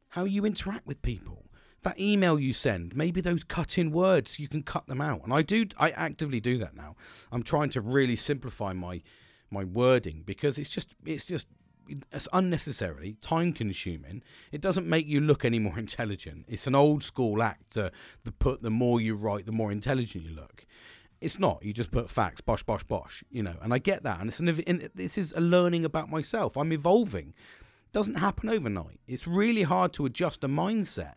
[0.08, 1.44] how you interact with people.
[1.82, 5.24] That email you send, maybe those cut in words, you can cut them out.
[5.24, 6.94] And I do, I actively do that now.
[7.32, 9.02] I'm trying to really simplify my
[9.50, 11.46] my wording because it's just it's just
[12.10, 14.22] it's unnecessarily time consuming.
[14.50, 16.46] It doesn't make you look any more intelligent.
[16.48, 17.92] It's an old school act to
[18.24, 20.66] the put the more you write, the more intelligent you look.
[21.20, 21.62] It's not.
[21.62, 23.22] You just put facts, bosh, bosh, bosh.
[23.30, 24.20] You know, and I get that.
[24.20, 24.48] And it's an.
[24.66, 26.56] And this is a learning about myself.
[26.56, 27.28] I'm evolving.
[27.28, 28.98] It doesn't happen overnight.
[29.06, 31.14] It's really hard to adjust a mindset.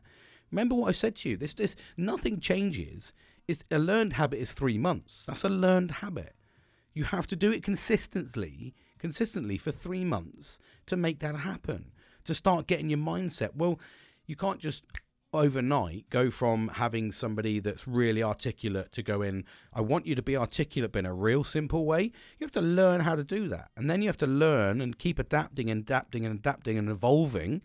[0.52, 1.38] Remember what I said to you.
[1.38, 3.14] This, this, nothing changes.
[3.48, 5.26] It's a learned habit is three months.
[5.26, 6.36] That's a learned habit.
[6.94, 11.92] You have to do it consistently, consistently for three months to make that happen.
[12.24, 13.56] To start getting your mindset.
[13.56, 13.80] Well,
[14.26, 14.84] you can't just
[15.36, 20.22] overnight go from having somebody that's really articulate to go in, I want you to
[20.22, 22.04] be articulate but in a real simple way.
[22.04, 23.70] You have to learn how to do that.
[23.76, 27.62] And then you have to learn and keep adapting and adapting and adapting and evolving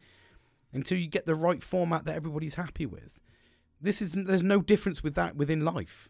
[0.73, 3.19] until you get the right format that everybody's happy with.
[3.81, 6.09] This is there's no difference with that within life.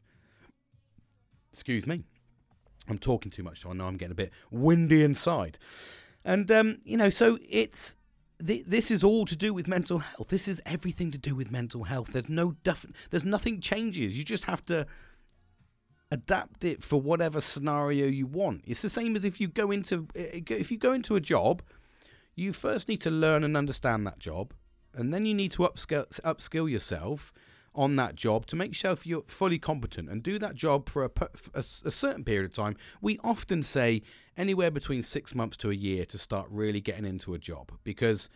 [1.53, 2.05] Excuse me.
[2.89, 5.59] I'm talking too much, so I know I'm getting a bit windy inside.
[6.25, 7.97] And um, you know, so it's
[8.45, 10.29] th- this is all to do with mental health.
[10.29, 12.09] This is everything to do with mental health.
[12.13, 14.19] There's no def- there's nothing changes.
[14.19, 14.87] You just have to
[16.11, 18.63] adapt it for whatever scenario you want.
[18.67, 21.63] It's the same as if you go into if you go into a job,
[22.41, 24.55] you first need to learn and understand that job,
[24.95, 27.33] and then you need to upskill upskill yourself
[27.75, 31.11] on that job to make sure you're fully competent and do that job for a,
[31.55, 32.77] a, a, certain period of time.
[33.01, 34.03] We often say
[34.37, 38.29] anywhere between six months to a year to start really getting into a job because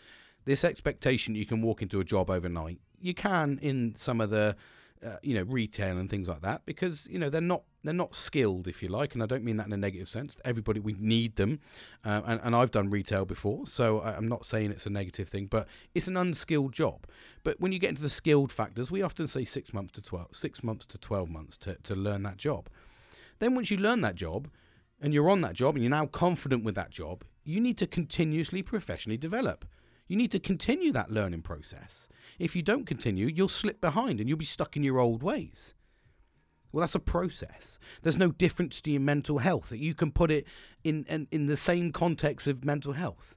[0.44, 2.78] this expectation you can walk into a job overnight.
[3.00, 4.54] You can in some of the
[5.04, 8.14] uh, you know retail and things like that because you know they're not they're not
[8.14, 10.38] skilled if you like and i don't mean that in a negative sense.
[10.44, 11.60] Everybody we need them
[12.04, 15.46] uh, and, and i've done retail before so i'm not saying it's a negative thing
[15.46, 17.06] but it's an unskilled job.
[17.42, 20.28] But when you get into the skilled factors we often say six months to 12
[20.32, 22.68] six months to 12 months to, to learn that job.
[23.38, 24.48] Then once you learn that job
[25.00, 27.86] and you're on that job and you're now confident with that job you need to
[27.86, 29.64] continuously professionally develop
[30.06, 32.08] you need to continue that learning process.
[32.38, 35.74] If you don't continue, you'll slip behind and you'll be stuck in your old ways.
[36.72, 37.78] Well, that's a process.
[38.02, 40.46] There's no difference to your mental health that you can put it
[40.82, 43.36] in, in, in the same context of mental health.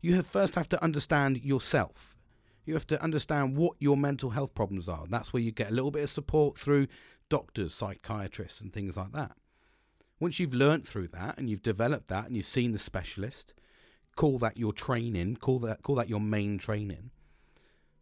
[0.00, 2.16] You have first have to understand yourself.
[2.66, 5.06] You have to understand what your mental health problems are.
[5.08, 6.88] That's where you get a little bit of support through
[7.28, 9.32] doctors, psychiatrists, and things like that.
[10.20, 13.54] Once you've learnt through that and you've developed that and you've seen the specialist,
[14.16, 17.10] call that your training, call that call that your main training.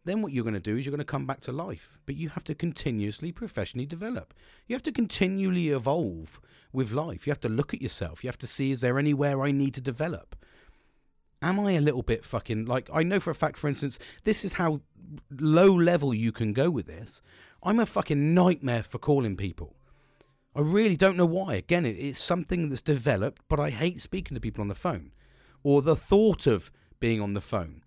[0.05, 2.15] Then what you're going to do is you're going to come back to life, but
[2.15, 4.33] you have to continuously professionally develop.
[4.67, 6.41] You have to continually evolve
[6.73, 7.25] with life.
[7.25, 8.23] You have to look at yourself.
[8.23, 10.35] You have to see is there anywhere I need to develop?
[11.41, 14.43] Am I a little bit fucking like I know for a fact for instance, this
[14.43, 14.81] is how
[15.31, 17.21] low level you can go with this.
[17.61, 19.75] I'm a fucking nightmare for calling people.
[20.55, 21.55] I really don't know why.
[21.55, 25.11] Again, it, it's something that's developed, but I hate speaking to people on the phone
[25.63, 27.83] or the thought of being on the phone.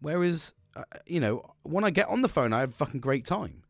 [0.00, 3.24] Whereas, uh, you know, when I get on the phone, I have a fucking great
[3.24, 3.62] time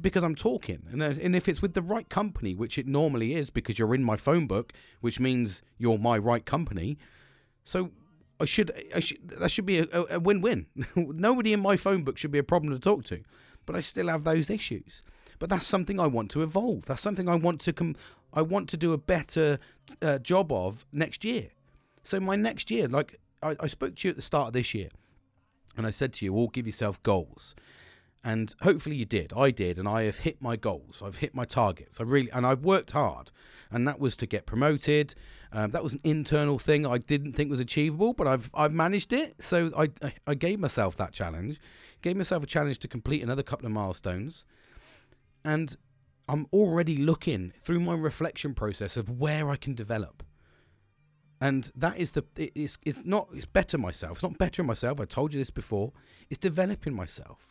[0.00, 0.82] because I'm talking.
[0.90, 3.94] And, uh, and if it's with the right company, which it normally is because you're
[3.94, 6.98] in my phone book, which means you're my right company.
[7.64, 7.90] So
[8.38, 10.66] I should, I should that should be a, a win-win.
[10.96, 13.22] Nobody in my phone book should be a problem to talk to,
[13.66, 15.02] but I still have those issues.
[15.38, 16.84] But that's something I want to evolve.
[16.84, 17.96] That's something I want to com-
[18.32, 19.58] I want to do a better
[20.00, 21.48] uh, job of next year.
[22.10, 24.74] So my next year, like I, I spoke to you at the start of this
[24.74, 24.88] year,
[25.76, 27.54] and I said to you, all give yourself goals.
[28.24, 29.32] And hopefully you did.
[29.32, 31.04] I did, and I have hit my goals.
[31.06, 32.00] I've hit my targets.
[32.00, 33.30] I really and I've worked hard,
[33.70, 35.14] and that was to get promoted.
[35.52, 39.12] Um, that was an internal thing I didn't think was achievable, but I've I've managed
[39.12, 39.36] it.
[39.38, 39.88] So I
[40.26, 41.60] I gave myself that challenge,
[42.02, 44.46] gave myself a challenge to complete another couple of milestones,
[45.44, 45.76] and
[46.28, 50.24] I'm already looking through my reflection process of where I can develop.
[51.40, 54.18] And that is the it's it's not it's better myself.
[54.18, 55.00] It's not bettering myself.
[55.00, 55.92] I told you this before.
[56.28, 57.50] It's developing myself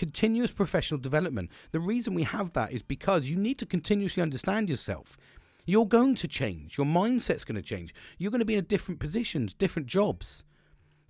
[0.00, 1.50] continuous professional development.
[1.72, 5.18] The reason we have that is because you need to continuously understand yourself.
[5.66, 6.78] You're going to change.
[6.78, 7.92] Your mindset's going to change.
[8.16, 10.42] You're going to be in a different positions, different jobs.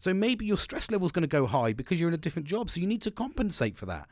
[0.01, 2.69] So maybe your stress level's going to go high because you're in a different job.
[2.69, 4.09] So you need to compensate for that.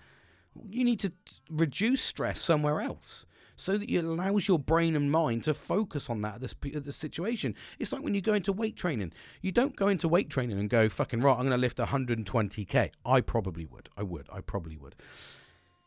[0.71, 1.13] You need to
[1.51, 3.27] reduce stress somewhere else
[3.59, 7.55] so that it allows your brain and mind to focus on that the, the situation.
[7.79, 9.13] It's like when you go into weight training.
[9.43, 11.33] You don't go into weight training and go fucking right.
[11.33, 12.93] I'm going to lift 120k.
[13.05, 13.89] I probably would.
[13.97, 14.29] I would.
[14.33, 14.95] I probably would.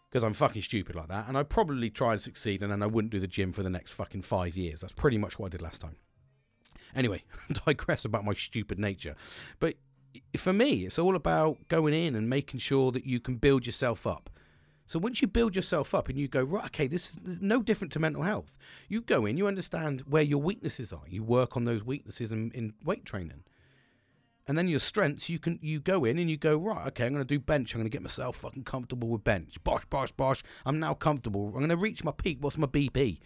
[0.10, 2.88] Because I'm fucking stupid like that, and I'd probably try and succeed, and then I
[2.88, 4.82] wouldn't do the gym for the next fucking five years.
[4.82, 5.96] That's pretty much what I did last time.
[6.94, 7.24] Anyway,
[7.66, 9.16] digress about my stupid nature.
[9.62, 9.76] But
[10.36, 14.06] for me, it's all about going in and making sure that you can build yourself
[14.06, 14.30] up.
[14.91, 17.93] So once you build yourself up and you go, right, okay, this is no different
[17.93, 18.58] to mental health.
[18.89, 21.04] You go in, you understand where your weaknesses are.
[21.08, 23.45] You work on those weaknesses in, in weight training.
[24.49, 27.13] And then your strengths, you can you go in and you go, right, okay, I'm
[27.13, 29.63] gonna do bench, I'm gonna get myself fucking comfortable with bench.
[29.63, 30.43] Bosh, bosh, bosh.
[30.65, 31.54] I'm now comfortable.
[31.56, 32.39] I'm gonna reach my peak.
[32.41, 33.19] What's my BP?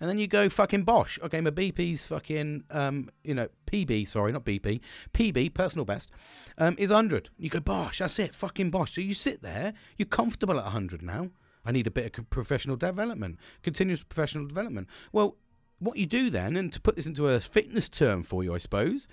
[0.00, 1.18] And then you go fucking bosh.
[1.22, 4.80] Okay, my BP's fucking, um, you know, PB, sorry, not BP.
[5.12, 6.10] PB, personal best,
[6.56, 7.30] um, is 100.
[7.38, 8.94] You go, bosh, that's it, fucking bosh.
[8.94, 11.30] So you sit there, you're comfortable at 100 now.
[11.64, 14.88] I need a bit of professional development, continuous professional development.
[15.12, 15.36] Well,
[15.80, 18.58] what you do then, and to put this into a fitness term for you, I
[18.58, 19.06] suppose,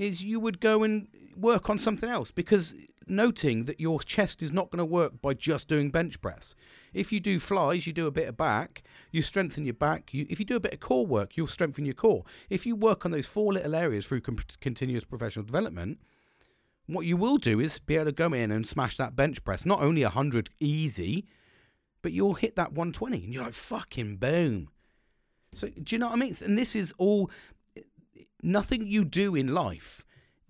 [0.00, 2.74] is you would go and work on something else because
[3.06, 6.54] noting that your chest is not going to work by just doing bench press.
[6.94, 8.82] If you do flies, you do a bit of back,
[9.12, 10.14] you strengthen your back.
[10.14, 12.24] You, if you do a bit of core work, you'll strengthen your core.
[12.48, 15.98] If you work on those four little areas through com- continuous professional development,
[16.86, 19.66] what you will do is be able to go in and smash that bench press.
[19.66, 21.26] Not only 100 easy,
[22.00, 24.68] but you'll hit that 120 and you're like, fucking boom.
[25.54, 26.34] So, do you know what I mean?
[26.44, 27.30] And this is all,
[28.42, 30.04] nothing you do in life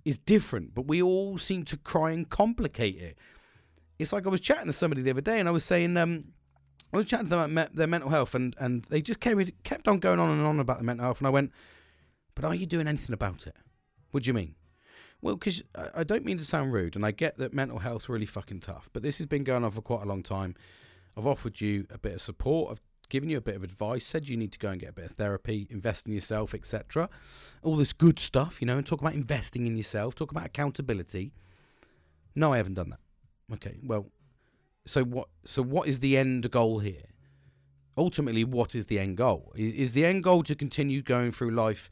[0.04, 3.18] is different, but we all seem to try and complicate it.
[3.98, 6.24] It's like I was chatting to somebody the other day, and I was saying, um,
[6.92, 9.88] I was chatting to them about their mental health, and, and they just kept, kept
[9.88, 11.52] on going on and on about the mental health, and I went,
[12.34, 13.54] but are you doing anything about it?
[14.10, 14.54] What do you mean?
[15.22, 15.62] Well, because
[15.94, 18.88] I don't mean to sound rude, and I get that mental health's really fucking tough,
[18.92, 20.54] but this has been going on for quite a long time.
[21.16, 22.72] I've offered you a bit of support.
[22.72, 24.92] I've given you a bit of advice, said you need to go and get a
[24.92, 27.10] bit of therapy, invest in yourself, etc.
[27.62, 31.32] All this good stuff, you know, and talk about investing in yourself, talk about accountability.
[32.34, 33.00] No, I haven't done that.
[33.54, 34.06] Okay, well,
[34.86, 35.28] so what?
[35.44, 37.04] So what is the end goal here?
[37.98, 39.52] Ultimately, what is the end goal?
[39.56, 41.90] Is the end goal to continue going through life,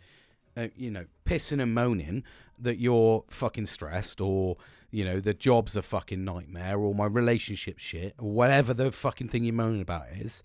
[0.56, 2.24] uh, you know, pissing and moaning
[2.58, 4.56] that you're fucking stressed, or
[4.90, 9.28] you know, the job's a fucking nightmare, or my relationship shit, or whatever the fucking
[9.28, 10.42] thing you're moaning about is?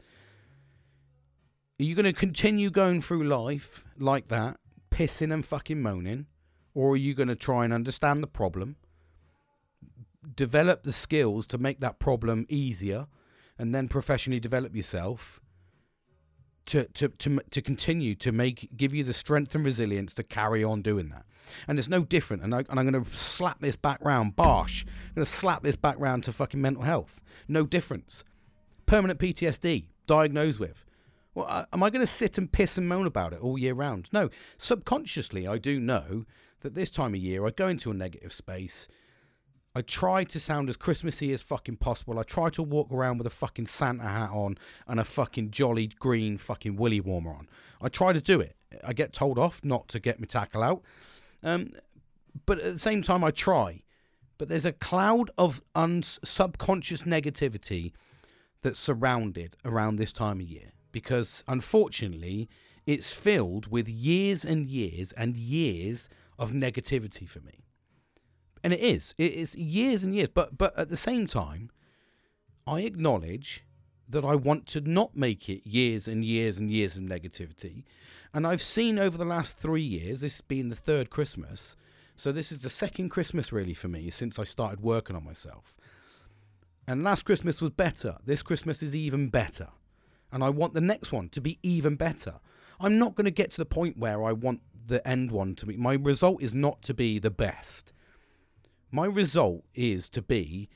[1.83, 4.55] Are you going to continue going through life like that,
[4.89, 6.27] pissing and fucking moaning?
[6.73, 8.77] Or are you going to try and understand the problem,
[10.33, 13.07] develop the skills to make that problem easier,
[13.59, 15.41] and then professionally develop yourself
[16.67, 20.63] to, to, to, to continue to make give you the strength and resilience to carry
[20.63, 21.25] on doing that?
[21.67, 22.43] And it's no different.
[22.43, 24.85] And, I, and I'm going to slap this back round, bosh.
[24.87, 27.21] I'm going to slap this back round to fucking mental health.
[27.49, 28.23] No difference.
[28.85, 30.85] Permanent PTSD, diagnosed with
[31.35, 34.09] well, am I going to sit and piss and moan about it all year round?
[34.11, 34.29] No.
[34.57, 36.25] Subconsciously, I do know
[36.61, 38.87] that this time of year I go into a negative space.
[39.75, 42.19] I try to sound as Christmassy as fucking possible.
[42.19, 45.87] I try to walk around with a fucking Santa hat on and a fucking jolly
[45.87, 47.49] green fucking willy warmer on.
[47.81, 48.55] I try to do it.
[48.83, 50.83] I get told off not to get my tackle out.
[51.41, 51.71] Um,
[52.45, 53.81] but at the same time, I try.
[54.37, 57.93] But there's a cloud of un- subconscious negativity
[58.61, 62.47] that's surrounded around this time of year because unfortunately
[62.85, 67.65] it's filled with years and years and years of negativity for me.
[68.63, 69.13] And it is.
[69.17, 70.29] It is years and years.
[70.33, 71.69] But but at the same time,
[72.65, 73.65] I acknowledge
[74.07, 77.83] that I want to not make it years and years and years of negativity.
[78.33, 81.75] And I've seen over the last three years, this being the third Christmas,
[82.15, 85.75] so this is the second Christmas really for me since I started working on myself.
[86.87, 88.17] And last Christmas was better.
[88.25, 89.69] This Christmas is even better
[90.33, 92.33] and I want the next one to be even better.
[92.79, 95.67] I'm not going to get to the point where I want the end one to
[95.67, 95.77] be.
[95.77, 97.93] My result is not to be the best.
[98.91, 100.69] My result is to be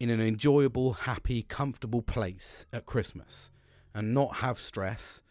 [0.00, 3.50] in an enjoyable, happy, comfortable place at Christmas
[3.94, 5.22] and not have stress,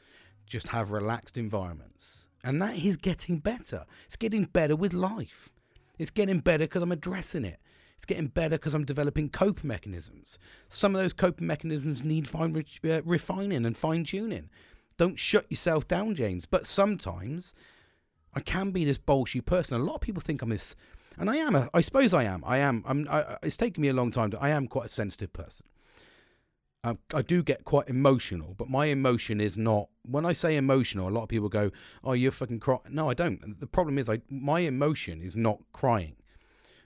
[0.46, 2.28] just have relaxed environments.
[2.44, 3.84] And that is getting better.
[4.06, 5.50] It's getting better with life.
[5.98, 7.60] It's getting better because I'm addressing it.
[8.00, 10.40] It's getting better because I'm developing coping mechanisms.
[10.70, 14.50] Some of those coping mechanisms need fine re- uh, refining and fine tuning.
[14.96, 16.46] Don't shut yourself down, James.
[16.46, 17.54] But sometimes
[18.34, 19.82] I can be this bolshy person.
[19.82, 20.78] A lot of people think I'm this,
[21.18, 21.56] and I am.
[21.56, 22.42] A, I suppose I am.
[22.46, 22.86] I am.
[22.88, 23.06] I'm.
[23.12, 24.32] I, it's taken me a long time.
[24.32, 25.66] To, I am quite a sensitive person.
[26.86, 29.90] I, I do get quite emotional, but my emotion is not.
[30.04, 31.70] When I say emotional, a lot of people go,
[32.02, 33.60] "Oh, you're fucking crying." No, I don't.
[33.60, 36.16] The problem is, I my emotion is not crying.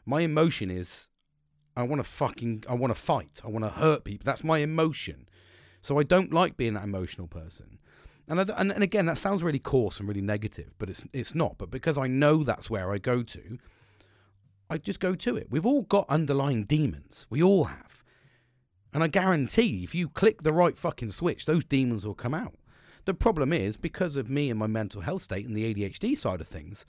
[0.06, 1.10] My emotion is,
[1.76, 3.42] I want to fucking, I want to fight.
[3.44, 4.24] I want to hurt people.
[4.26, 5.28] That's my emotion.
[5.82, 7.80] So I don't like being that emotional person.
[8.28, 11.36] And, I, and and again, that sounds really coarse and really negative, but it's it's
[11.36, 11.58] not.
[11.58, 13.60] But because I know that's where I go to,
[14.70, 15.48] I just go to it.
[15.50, 17.28] We've all got underlying demons.
[17.30, 18.02] We all have.
[18.94, 22.56] And I guarantee if you click the right fucking switch, those demons will come out.
[23.06, 26.40] The problem is, because of me and my mental health state and the ADHD side
[26.40, 26.86] of things,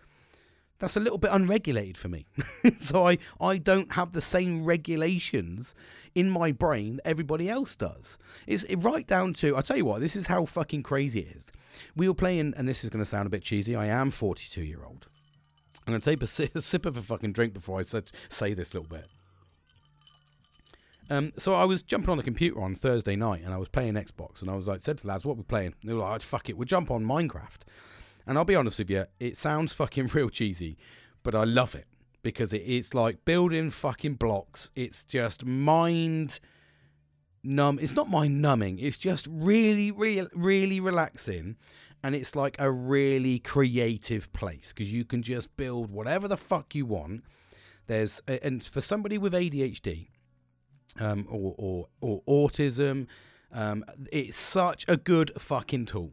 [0.85, 2.27] that's a little bit unregulated for me.
[2.79, 5.75] so I, I don't have the same regulations
[6.15, 8.19] in my brain that everybody else does.
[8.47, 11.37] It's it right down to, I'll tell you what, this is how fucking crazy it
[11.37, 11.53] is.
[11.97, 14.63] We were playing, and this is going to sound a bit cheesy, I am 42
[14.63, 15.07] year old.
[15.87, 18.53] I'm going to take a, sip, a sip of a fucking drink before I say
[18.53, 19.07] this little bit.
[21.09, 23.95] Um, so I was jumping on the computer on Thursday night and I was playing
[23.95, 25.75] Xbox and I was like, said to lads, what we playing?
[25.81, 27.61] And they were like, oh, fuck it, we'll jump on Minecraft.
[28.27, 30.77] And I'll be honest with you, it sounds fucking real cheesy,
[31.23, 31.87] but I love it
[32.23, 34.71] because it, it's like building fucking blocks.
[34.75, 36.41] It's just mind
[37.43, 37.79] numb.
[37.81, 38.79] It's not mind numbing.
[38.79, 41.57] It's just really, really, really relaxing.
[42.03, 46.75] And it's like a really creative place because you can just build whatever the fuck
[46.75, 47.25] you want.
[47.87, 50.09] There's, and for somebody with ADHD,
[51.01, 53.07] um, or, or, or autism.
[53.53, 56.13] Um, it's such a good fucking tool.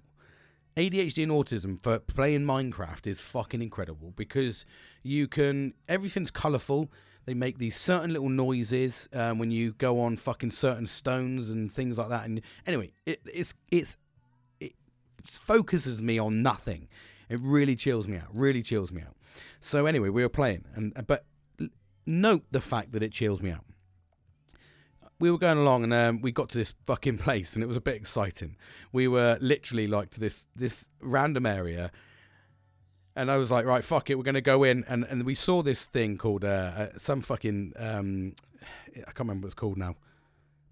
[0.78, 4.65] ADHD and autism for playing Minecraft is fucking incredible because
[5.03, 6.91] you can everything's colourful.
[7.26, 11.72] They make these certain little noises um, when you go on fucking certain stones and
[11.72, 12.26] things like that.
[12.26, 13.97] And anyway, it, it's it's
[14.59, 14.74] it
[15.24, 16.88] focuses me on nothing.
[17.30, 18.28] It really chills me out.
[18.34, 19.15] Really chills me out.
[19.59, 21.26] So anyway, we were playing, and but
[22.05, 23.65] note the fact that it chills me out
[25.22, 27.78] we were going along and um, we got to this fucking place and it was
[27.78, 28.57] a bit exciting.
[28.91, 31.91] We were literally like to this this random area,
[33.15, 34.84] and I was like, right, fuck it, we're gonna go in.
[34.89, 38.34] And and we saw this thing called uh, uh, some fucking um,
[38.95, 39.95] I can't remember what it's called now,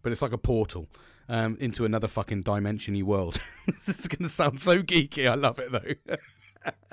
[0.01, 0.87] but it's like a portal.
[1.31, 3.39] Um, into another fucking dimensiony world.
[3.67, 5.29] this is going to sound so geeky.
[5.29, 6.15] I love it though.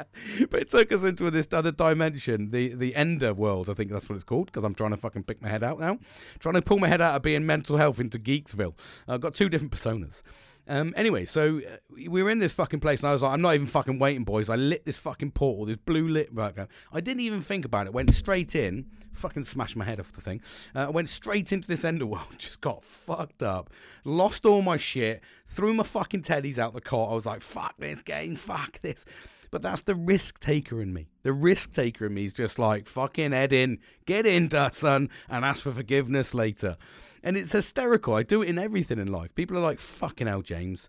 [0.51, 3.69] but it took us into this other dimension, the the Ender world.
[3.69, 5.79] I think that's what it's called because I'm trying to fucking pick my head out
[5.79, 5.99] now,
[6.39, 8.75] trying to pull my head out of being mental health into Geeksville.
[9.09, 10.23] I've got two different personas.
[10.69, 11.77] Um, anyway, so uh,
[12.09, 14.25] we were in this fucking place, and I was like, I'm not even fucking waiting,
[14.25, 14.49] boys.
[14.49, 16.31] I lit this fucking portal, this blue lit.
[16.37, 17.93] I didn't even think about it.
[17.93, 20.41] Went straight in, fucking smashed my head off the thing.
[20.75, 23.71] Uh, went straight into this enderworld, just got fucked up,
[24.05, 27.11] lost all my shit, threw my fucking teddies out the cot.
[27.11, 29.05] I was like, fuck this game, fuck this.
[29.51, 31.09] But that's the risk taker in me.
[31.22, 35.44] The risk taker in me is just like, fucking head in, get in, son, and
[35.44, 36.76] ask for forgiveness later.
[37.22, 38.14] And it's hysterical.
[38.14, 39.34] I do it in everything in life.
[39.34, 40.88] People are like, fucking hell, James.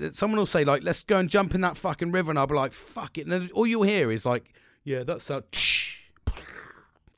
[0.00, 2.30] Uh, someone will say, like, let's go and jump in that fucking river.
[2.30, 3.26] And I'll be like, fuck it.
[3.26, 4.54] And all you'll hear is like,
[4.84, 5.42] yeah, that's a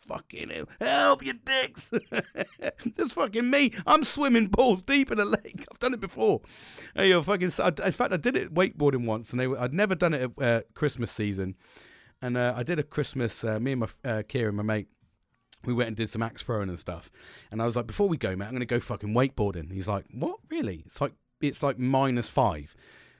[0.06, 1.92] fucking hell, help you dicks.
[2.96, 3.72] That's fucking me.
[3.86, 5.64] I'm swimming balls deep in a lake.
[5.70, 6.40] I've done it before.
[6.94, 7.52] Hey, you fucking.
[7.52, 10.62] in fact, I did it wakeboarding once, and they, I'd never done it at uh,
[10.74, 11.56] Christmas season.
[12.22, 13.44] And uh, I did a Christmas.
[13.44, 14.88] Uh, me and my uh, Kieran, my mate,
[15.64, 17.10] we went and did some axe throwing and stuff.
[17.50, 19.72] And I was like, before we go, mate, I'm going to go fucking wakeboarding.
[19.72, 20.38] He's like, what?
[20.50, 20.82] Really?
[20.86, 22.74] It's like it's like minus five.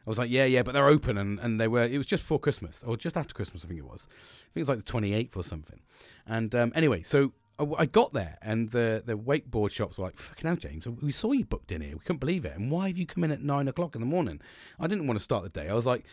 [0.07, 1.85] I was like, yeah, yeah, but they're open, and, and they were.
[1.85, 4.07] It was just before Christmas, or just after Christmas, I think it was.
[4.11, 5.81] I think it was like the twenty eighth or something.
[6.27, 10.19] And um, anyway, so I, I, got there, and the the wakeboard shops were like,
[10.19, 11.93] "Fucking hell, James, we saw you booked in here.
[11.93, 12.57] We couldn't believe it.
[12.57, 14.41] And why have you come in at nine o'clock in the morning?"
[14.79, 15.71] I didn't want to start the day.
[15.71, 16.05] I was like,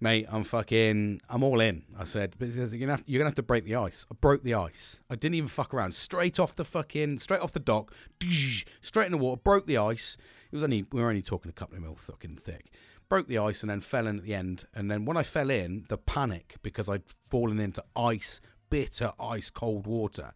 [0.00, 3.36] "Mate, I'm fucking, I'm all in." I said, but you're gonna have, you're gonna have
[3.36, 5.02] to break the ice." I broke the ice.
[5.08, 5.94] I didn't even fuck around.
[5.94, 7.92] Straight off the fucking, straight off the dock,
[8.80, 9.40] straight in the water.
[9.42, 10.16] Broke the ice.
[10.50, 12.72] It was only we were only talking a couple of mil fucking thick
[13.10, 14.64] broke the ice and then fell in at the end.
[14.72, 18.40] And then when I fell in, the panic because I'd fallen into ice,
[18.70, 20.32] bitter, ice cold water.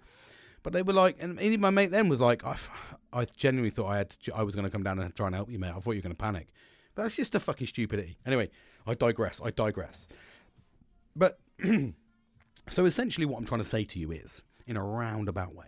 [0.62, 2.56] But they were like, and even my mate then was like, I,
[3.12, 5.34] I genuinely thought I had, to, I was going to come down and try and
[5.34, 5.70] help you, mate.
[5.70, 6.48] I thought you were going to panic.
[6.94, 8.18] But that's just a fucking stupidity.
[8.26, 8.50] Anyway,
[8.86, 9.40] I digress.
[9.42, 10.08] I digress.
[11.14, 11.38] But
[12.68, 15.66] so essentially, what I'm trying to say to you is, in a roundabout way,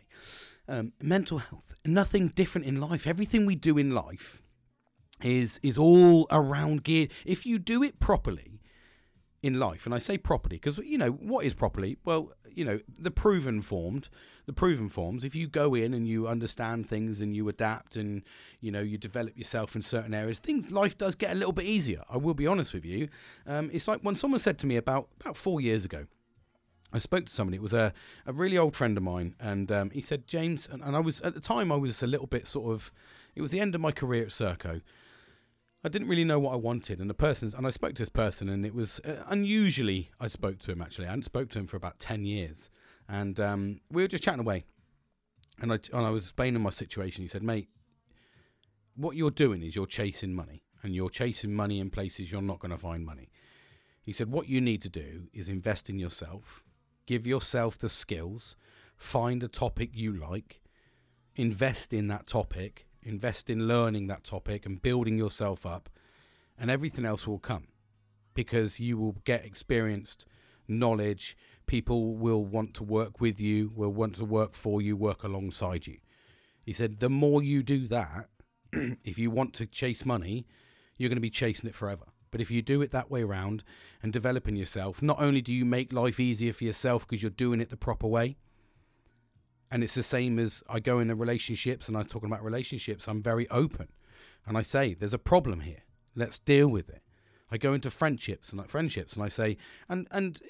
[0.68, 3.07] um, mental health, nothing different in life.
[3.07, 4.42] Everything we do in life
[5.22, 7.08] is is all around gear.
[7.24, 8.60] If you do it properly
[9.42, 11.96] in life, and I say properly because you know what is properly.
[12.04, 14.08] Well, you know the proven formed,
[14.46, 15.24] the proven forms.
[15.24, 18.22] If you go in and you understand things and you adapt and
[18.60, 21.66] you know you develop yourself in certain areas, things life does get a little bit
[21.66, 22.02] easier.
[22.10, 23.08] I will be honest with you.
[23.46, 26.06] Um, it's like when someone said to me about about four years ago.
[26.92, 27.56] I spoke to somebody.
[27.56, 27.92] It was a,
[28.26, 31.20] a really old friend of mine, and um, he said, James, and, and I was
[31.22, 32.92] at the time I was a little bit sort of.
[33.34, 34.80] It was the end of my career at Serco,
[35.87, 38.09] I didn't really know what I wanted, and the person's and I spoke to this
[38.09, 40.82] person, and it was uh, unusually I spoke to him.
[40.82, 42.70] Actually, I hadn't spoke to him for about ten years,
[43.09, 44.64] and um, we were just chatting away,
[45.61, 47.22] and I and I was explaining my situation.
[47.22, 47.68] He said, "Mate,
[48.97, 52.59] what you're doing is you're chasing money, and you're chasing money in places you're not
[52.59, 53.30] going to find money."
[54.03, 56.64] He said, "What you need to do is invest in yourself,
[57.07, 58.57] give yourself the skills,
[58.97, 60.62] find a topic you like,
[61.37, 65.88] invest in that topic." Invest in learning that topic and building yourself up,
[66.59, 67.68] and everything else will come
[68.34, 70.26] because you will get experienced
[70.68, 71.36] knowledge.
[71.66, 75.86] People will want to work with you, will want to work for you, work alongside
[75.86, 75.98] you.
[76.62, 78.28] He said, the more you do that,
[78.72, 80.46] if you want to chase money,
[80.98, 82.04] you're going to be chasing it forever.
[82.30, 83.62] But if you do it that way around
[84.02, 87.61] and developing yourself, not only do you make life easier for yourself because you're doing
[87.61, 88.36] it the proper way,
[89.70, 93.22] and it's the same as I go into relationships and I'm talking about relationships, I'm
[93.22, 93.88] very open.
[94.46, 95.82] And I say, there's a problem here.
[96.14, 97.02] Let's deal with it.
[97.50, 99.56] I go into friendships and like friendships and I say,
[99.88, 100.40] and and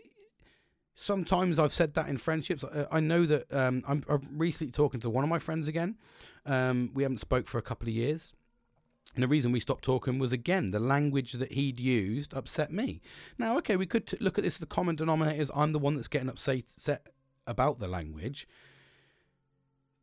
[0.94, 2.64] sometimes I've said that in friendships.
[2.90, 5.96] I, know that um, I'm, I'm, recently talking to one of my friends again.
[6.46, 8.32] Um, we haven't spoke for a couple of years.
[9.14, 13.00] And the reason we stopped talking was again the language that he'd used upset me.
[13.38, 15.40] Now, okay, we could t- look at this as the common denominator.
[15.40, 17.06] Is I'm the one that's getting upset
[17.46, 18.46] about the language,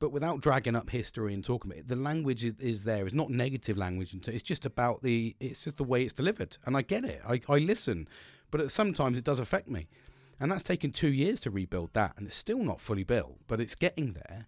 [0.04, 3.06] but without dragging up history and talking about it, the language is, is there.
[3.06, 4.14] It's not negative language.
[4.28, 5.34] It's just about the.
[5.39, 7.22] It's just the way it's delivered, and I get it.
[7.26, 8.10] I, I listen,
[8.51, 9.88] but sometimes it does affect me,
[10.41, 13.62] and that's taken two years to rebuild that, and it's still not fully built, but
[13.62, 14.47] it's getting there.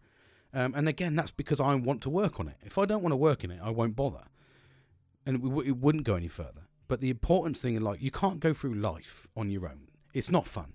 [0.53, 2.57] Um, and again, that's because I want to work on it.
[2.65, 4.25] If I don't want to work in it, I won't bother,
[5.25, 6.67] and it, it wouldn't go any further.
[6.89, 9.87] But the important thing is life, you can't go through life on your own.
[10.13, 10.73] It's not fun.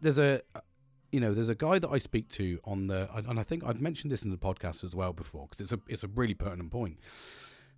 [0.00, 0.40] There's a
[1.12, 3.80] you know, there's a guy that I speak to on the, and I think I've
[3.80, 6.72] mentioned this in the podcast as well before because it's a it's a really pertinent
[6.72, 6.98] point.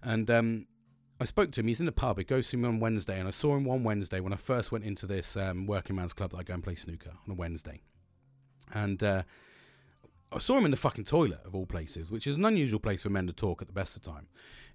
[0.03, 0.67] And um,
[1.21, 1.67] I spoke to him.
[1.67, 2.19] He's in the pub.
[2.19, 4.71] He goes to me on Wednesday, and I saw him one Wednesday when I first
[4.71, 7.35] went into this um, working man's club that I go and play snooker on a
[7.35, 7.81] Wednesday.
[8.73, 9.25] And uh,
[10.35, 13.03] I saw him in the fucking toilet of all places, which is an unusual place
[13.03, 14.27] for men to talk at the best of time.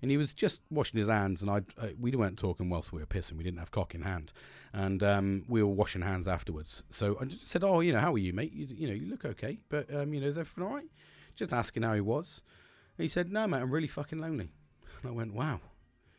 [0.02, 3.02] And he was just washing his hands, and I uh, we weren't talking whilst we
[3.02, 3.34] were pissing.
[3.34, 4.32] We didn't have cock in hand,
[4.72, 6.84] and um, we were washing hands afterwards.
[6.90, 8.54] So I just said, "Oh, you know, how are you, mate?
[8.54, 10.90] You, you know, you look okay, but um, you know, is everything all right?"
[11.36, 12.42] Just asking how he was.
[12.98, 14.54] And he said, "No, mate, I'm really fucking lonely."
[15.02, 15.60] And I went, "Wow."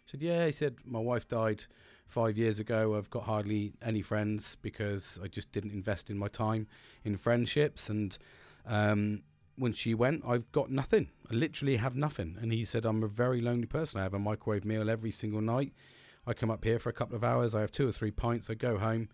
[0.05, 1.64] He said, "Yeah." He said, "My wife died."
[2.11, 2.97] five years ago.
[2.97, 6.66] I've got hardly any friends because I just didn't invest in my time
[7.05, 7.88] in friendships.
[7.88, 8.18] And
[8.66, 9.22] um,
[9.61, 11.11] when she went, I've got nothing.
[11.31, 12.37] I literally have nothing.
[12.41, 14.01] And he said, I'm a very lonely person.
[14.01, 15.73] I have a microwave meal every single night.
[16.27, 17.55] I come up here for a couple of hours.
[17.55, 18.51] I have two or three pints.
[18.51, 19.09] I go home.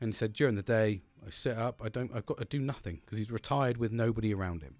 [0.00, 1.80] And he said, during the day, I sit up.
[1.84, 2.10] I don't.
[2.14, 4.76] I've got to do nothing because he's retired with nobody around him.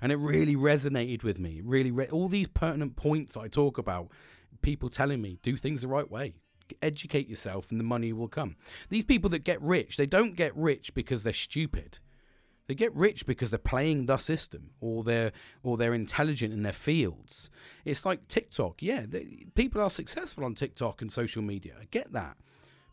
[0.00, 1.60] And it really resonated with me.
[1.62, 4.10] Really, re- all these pertinent points I talk about,
[4.62, 6.32] people telling me do things the right way,
[6.82, 8.56] educate yourself, and the money will come.
[8.88, 11.98] These people that get rich, they don't get rich because they're stupid.
[12.66, 16.72] They get rich because they're playing the system or they're or they're intelligent in their
[16.72, 17.50] fields.
[17.84, 18.82] It's like TikTok.
[18.82, 21.74] Yeah, they, people are successful on TikTok and social media.
[21.80, 22.36] I get that.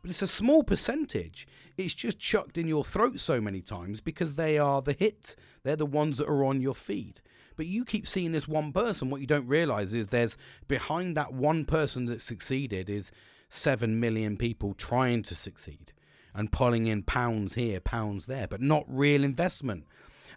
[0.02, 1.48] But it's a small percentage.
[1.78, 5.36] It's just chucked in your throat so many times because they are the hit.
[5.64, 7.22] They're the ones that are on your feed.
[7.56, 9.10] But you keep seeing this one person.
[9.10, 13.12] What you don't realize is there's behind that one person that succeeded is
[13.50, 15.94] 7 million people trying to succeed
[16.34, 19.86] and pulling in pounds here, pounds there, but not real investment.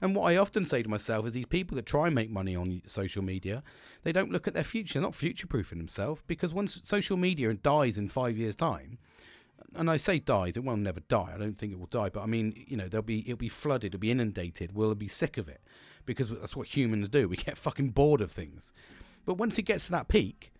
[0.01, 2.57] And what I often say to myself is these people that try and make money
[2.57, 3.63] on social media,
[4.03, 4.95] they don't look at their future.
[4.95, 8.99] They're not future proofing themselves because once social media dies in five years' time,
[9.75, 11.33] and I say dies, it will never die.
[11.35, 13.49] I don't think it will die, but I mean, you know, they'll be it'll be
[13.49, 14.75] flooded, it'll be inundated.
[14.75, 15.61] We'll be sick of it
[16.07, 17.29] because that's what humans do.
[17.29, 18.73] We get fucking bored of things.
[19.25, 20.53] But once it gets to that peak,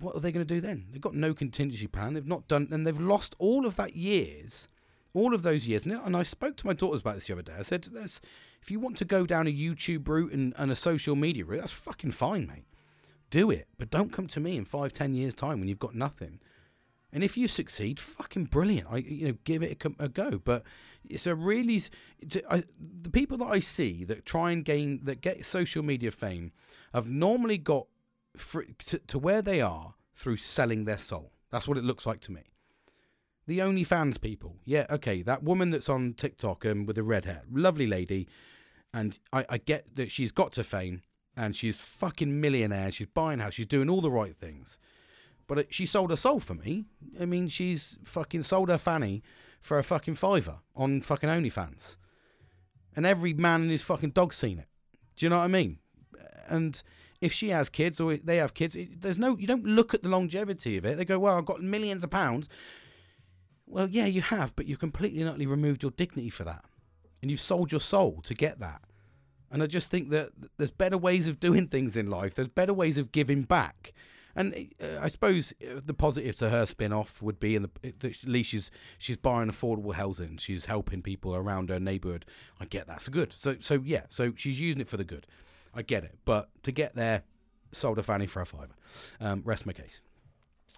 [0.00, 0.86] what are they going to do then?
[0.90, 2.14] They've got no contingency plan.
[2.14, 4.68] They've not done, and they've lost all of that years,
[5.12, 5.86] all of those years.
[5.86, 7.54] And I spoke to my daughters about this the other day.
[7.58, 7.88] I said,
[8.60, 11.60] if you want to go down a YouTube route and, and a social media route,
[11.60, 12.66] that's fucking fine, mate.
[13.30, 15.94] Do it, but don't come to me in five, ten years' time when you've got
[15.94, 16.40] nothing
[17.14, 18.88] And if you succeed, fucking brilliant.
[18.90, 20.40] I you know give it a, a go.
[20.44, 20.64] But
[21.08, 21.80] it's a really
[22.50, 22.64] I,
[23.00, 26.50] the people that I see that try and gain that get social media fame
[26.92, 27.86] have normally got
[28.86, 31.32] to, to where they are through selling their soul.
[31.50, 32.42] That's what it looks like to me.
[33.46, 37.26] The OnlyFans people, yeah, okay, that woman that's on TikTok and um, with the red
[37.26, 38.26] hair, lovely lady,
[38.94, 41.02] and I, I get that she's got to fame
[41.36, 42.92] and she's fucking millionaire.
[42.92, 43.54] She's buying house.
[43.54, 44.78] She's doing all the right things.
[45.46, 46.84] But it, she sold her soul for me.
[47.20, 49.22] I mean, she's fucking sold her fanny
[49.60, 51.96] for a fucking fiver on fucking OnlyFans.
[52.96, 54.68] And every man and his fucking dog's seen it.
[55.16, 55.78] Do you know what I mean?
[56.46, 56.80] And
[57.24, 60.02] if she has kids or they have kids, it, there's no, you don't look at
[60.02, 60.98] the longevity of it.
[60.98, 62.48] They go, well, I've got millions of pounds.
[63.66, 66.64] Well, yeah, you have, but you've completely and utterly removed your dignity for that.
[67.22, 68.82] And you've sold your soul to get that.
[69.50, 72.34] And I just think that there's better ways of doing things in life.
[72.34, 73.94] There's better ways of giving back.
[74.36, 78.24] And uh, I suppose uh, the positive to her spin off would be the at
[78.24, 80.38] least she's she's buying affordable housing.
[80.38, 82.24] She's helping people around her neighborhood.
[82.60, 83.32] I get that's good.
[83.32, 85.26] So so yeah, so she's using it for the good.
[85.74, 86.18] I get it.
[86.24, 87.22] But to get there,
[87.72, 88.74] sold a fanny for a fiver.
[89.20, 90.00] Um, rest my case.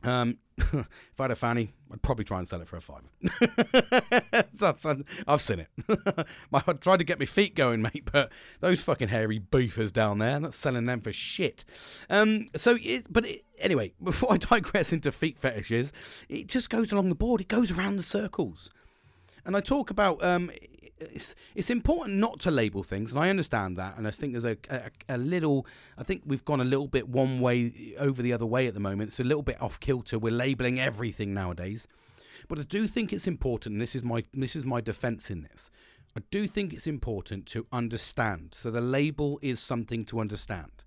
[0.03, 0.87] Um, if
[1.19, 3.07] I had a fanny, I'd probably try and sell it for a fiver.
[5.27, 5.69] I've, seen it.
[6.53, 8.31] I tried to get my feet going, mate, but
[8.61, 11.65] those fucking hairy beefers down there, I'm not selling them for shit.
[12.11, 15.93] Um, so, it, but it, anyway, before I digress into feet fetishes,
[16.29, 17.41] it just goes along the board.
[17.41, 18.71] It goes around the circles.
[19.45, 20.51] And I talk about um,
[20.99, 24.45] it's it's important not to label things, and I understand that, and I think there's
[24.45, 25.67] a, a, a little.
[25.99, 28.81] I think we've gone a little bit one way over the other way at the
[28.81, 29.09] moment.
[29.09, 30.19] It's a little bit off kilter.
[30.19, 31.87] We're labeling everything nowadays,
[32.49, 33.75] but I do think it's important.
[33.75, 35.71] And this is my this is my defence in this.
[36.17, 38.55] I do think it's important to understand.
[38.55, 40.85] So the label is something to understand.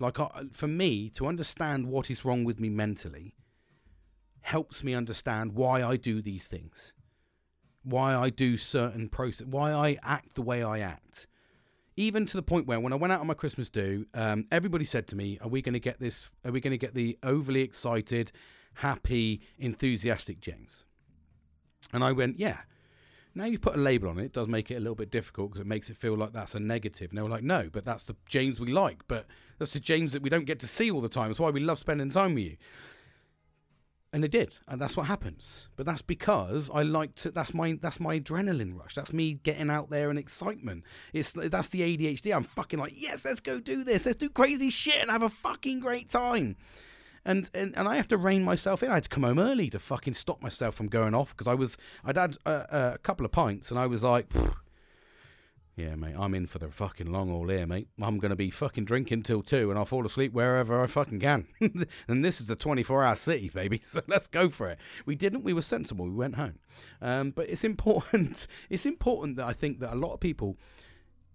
[0.00, 0.18] Like
[0.52, 3.34] for me, to understand what is wrong with me mentally
[4.40, 6.94] helps me understand why I do these things
[7.82, 11.26] why I do certain process, why I act the way I act.
[11.96, 14.84] Even to the point where when I went out on my Christmas do, um, everybody
[14.84, 16.30] said to me, "Are we going to get this?
[16.44, 18.32] Are we going to get the overly excited,
[18.74, 20.86] happy, enthusiastic James?"
[21.92, 22.58] And I went, "Yeah."
[23.34, 25.50] Now you put a label on it, it does make it a little bit difficult
[25.50, 27.10] because it makes it feel like that's a negative.
[27.10, 29.06] And they were like, "No, but that's the James we like.
[29.06, 29.26] But
[29.58, 31.28] that's the James that we don't get to see all the time.
[31.28, 32.56] That's why we love spending time with you."
[34.12, 35.68] And it did and that's what happens.
[35.76, 38.94] But that's because i like to that's my that's my adrenaline rush.
[38.94, 40.84] That's me getting out there and excitement.
[41.12, 44.06] It's that's the adhd i'm fucking like yes let's go do this.
[44.06, 46.56] Let's do crazy shit and have a fucking great time.
[47.24, 48.90] And, and and I have to rein myself in.
[48.90, 51.54] I had to come home early to fucking stop myself from going off because I
[51.54, 54.26] was I'd had a, a couple of pints and I was like,
[55.76, 57.88] yeah, mate, I'm in for the fucking long haul here, mate.
[58.02, 61.20] I'm going to be fucking drinking till two and I'll fall asleep wherever I fucking
[61.20, 61.46] can.
[62.08, 63.80] and this is a 24 hour city, baby.
[63.90, 64.78] So let's go for it.
[65.06, 66.04] We didn't, we were sensible.
[66.04, 66.58] We went home.
[67.00, 68.46] Um, but it's important.
[68.70, 70.56] It's important that I think that a lot of people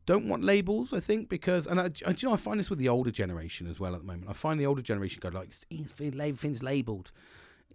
[0.06, 2.90] don't want labels, I think, because, and I, you know, I find this with the
[2.90, 4.30] older generation as well at the moment.
[4.30, 7.12] I find the older generation go like, things labeled.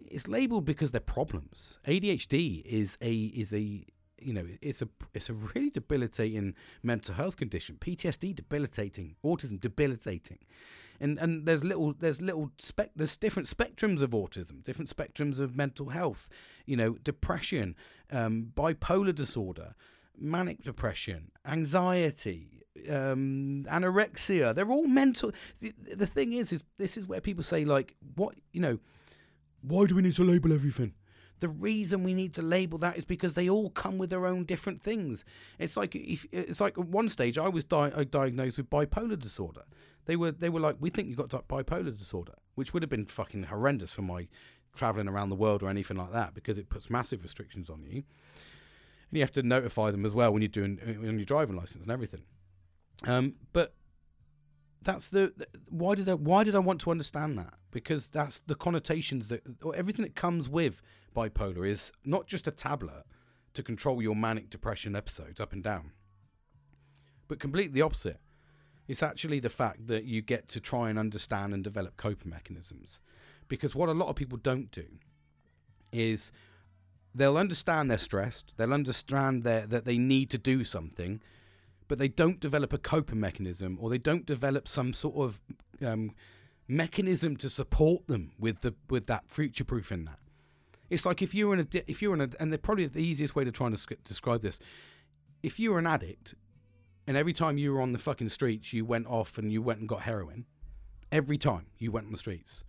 [0.09, 1.79] It's labeled because they're problems.
[1.85, 3.85] ADHD is a, is a,
[4.21, 7.77] you know it's a it's a really debilitating mental health condition.
[7.79, 10.39] PTSD debilitating autism debilitating.
[10.99, 15.55] And and there's little there's little spec there's different spectrums of autism different spectrums of
[15.55, 16.29] mental health
[16.67, 17.75] you know depression
[18.11, 19.73] um, bipolar disorder
[20.15, 24.53] manic depression anxiety um, anorexia.
[24.53, 28.35] They're all mental the, the thing is is this is where people say like what
[28.53, 28.79] you know
[29.61, 30.93] why do we need to label everything
[31.41, 34.45] the reason we need to label that is because they all come with their own
[34.45, 35.25] different things.
[35.59, 39.19] It's like if, it's like at one stage I was di- uh, diagnosed with bipolar
[39.19, 39.63] disorder.
[40.05, 43.05] They were they were like, we think you've got bipolar disorder, which would have been
[43.05, 44.27] fucking horrendous for my
[44.75, 47.95] traveling around the world or anything like that because it puts massive restrictions on you.
[47.95, 51.83] And you have to notify them as well when you're doing on your driving license
[51.83, 52.21] and everything.
[53.05, 53.73] Um, but
[54.83, 55.31] that's the,
[55.69, 57.53] why did I why did I want to understand that?
[57.71, 59.41] Because that's the connotations that
[59.75, 60.81] everything that comes with
[61.15, 63.03] bipolar is not just a tablet
[63.53, 65.91] to control your manic depression episodes up and down,
[67.27, 68.19] but completely the opposite.
[68.87, 72.99] It's actually the fact that you get to try and understand and develop coping mechanisms.
[73.47, 74.85] Because what a lot of people don't do
[75.91, 76.31] is
[77.13, 81.21] they'll understand they're stressed, they'll understand that they need to do something,
[81.91, 85.41] but they don't develop a coping mechanism or they don't develop some sort of
[85.85, 86.15] um,
[86.69, 90.17] mechanism to support them with the with that future proofing that.
[90.89, 93.35] It's like if you're in a if you're in a and they're probably the easiest
[93.35, 94.61] way to try and describe this.
[95.43, 96.33] If you were an addict,
[97.07, 99.81] and every time you were on the fucking streets, you went off and you went
[99.81, 100.45] and got heroin.
[101.11, 102.63] Every time you went on the streets,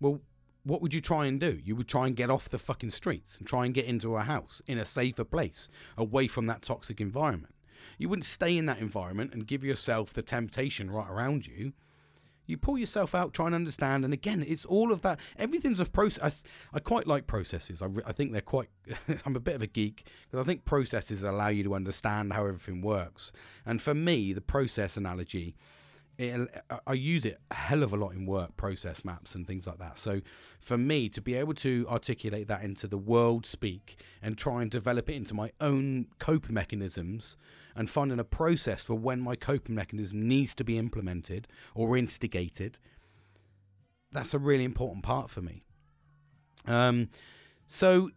[0.00, 0.20] well,
[0.64, 1.60] what would you try and do?
[1.62, 4.22] You would try and get off the fucking streets and try and get into a
[4.22, 7.54] house in a safer place, away from that toxic environment.
[7.98, 11.72] You wouldn't stay in that environment and give yourself the temptation right around you.
[12.46, 15.18] You pull yourself out, try and understand, and again, it's all of that.
[15.36, 16.44] Everything's a process.
[16.72, 17.82] I, I quite like processes.
[17.82, 18.68] I, I think they're quite.
[19.26, 22.46] I'm a bit of a geek because I think processes allow you to understand how
[22.46, 23.32] everything works.
[23.66, 25.56] And for me, the process analogy
[26.18, 29.66] it, I use it a hell of a lot in work, process maps and things
[29.66, 29.98] like that.
[29.98, 30.20] So
[30.60, 34.70] for me to be able to articulate that into the world speak and try and
[34.70, 37.36] develop it into my own coping mechanisms
[37.74, 42.78] and finding a process for when my coping mechanism needs to be implemented or instigated,
[44.12, 45.62] that's a really important part for me.
[46.66, 47.10] Um,
[47.68, 48.10] so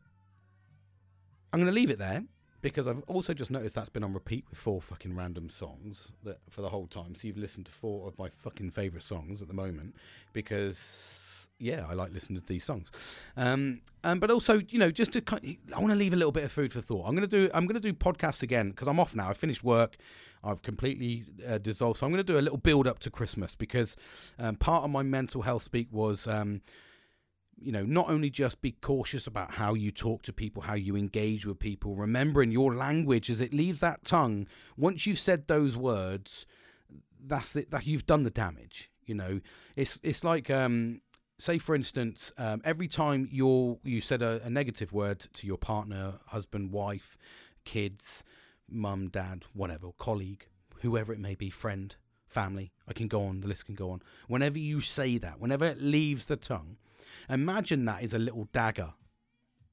[1.51, 2.23] I'm going to leave it there
[2.61, 6.39] because I've also just noticed that's been on repeat with four fucking random songs that
[6.49, 7.15] for the whole time.
[7.15, 9.95] So you've listened to four of my fucking favorite songs at the moment
[10.33, 12.91] because yeah, I like listening to these songs.
[13.35, 15.23] Um, um but also you know just to
[15.73, 17.05] I want to leave a little bit of food for thought.
[17.07, 19.29] I'm gonna do I'm gonna do podcasts again because I'm off now.
[19.29, 19.97] I finished work.
[20.43, 21.99] I've completely uh, dissolved.
[21.99, 23.97] So I'm going to do a little build up to Christmas because
[24.37, 26.61] um, part of my mental health speak was um,
[27.61, 30.95] you know, not only just be cautious about how you talk to people, how you
[30.95, 34.47] engage with people, remembering your language as it leaves that tongue.
[34.77, 36.45] Once you've said those words,
[37.25, 37.71] that's it.
[37.71, 38.91] That you've done the damage.
[39.05, 39.41] You know,
[39.75, 41.01] it's it's like um,
[41.37, 45.57] say for instance, um, every time you're you said a, a negative word to your
[45.57, 47.17] partner, husband, wife,
[47.65, 48.23] kids,
[48.69, 50.47] mum, dad, whatever, colleague,
[50.81, 51.95] whoever it may be, friend,
[52.27, 52.71] family.
[52.87, 53.41] I can go on.
[53.41, 54.01] The list can go on.
[54.27, 56.77] Whenever you say that, whenever it leaves the tongue
[57.29, 58.93] Imagine that is a little dagger.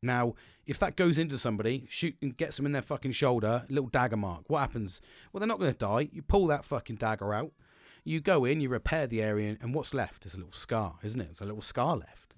[0.02, 0.34] Now,
[0.66, 4.16] if that goes into somebody, shoot and gets them in their fucking shoulder, little dagger
[4.16, 5.00] mark, what happens?
[5.32, 6.08] Well, they're not going to die.
[6.12, 7.52] You pull that fucking dagger out,
[8.04, 11.20] you go in, you repair the area, and what's left is a little scar, isn't
[11.20, 11.28] it?
[11.30, 12.34] It's a little scar left.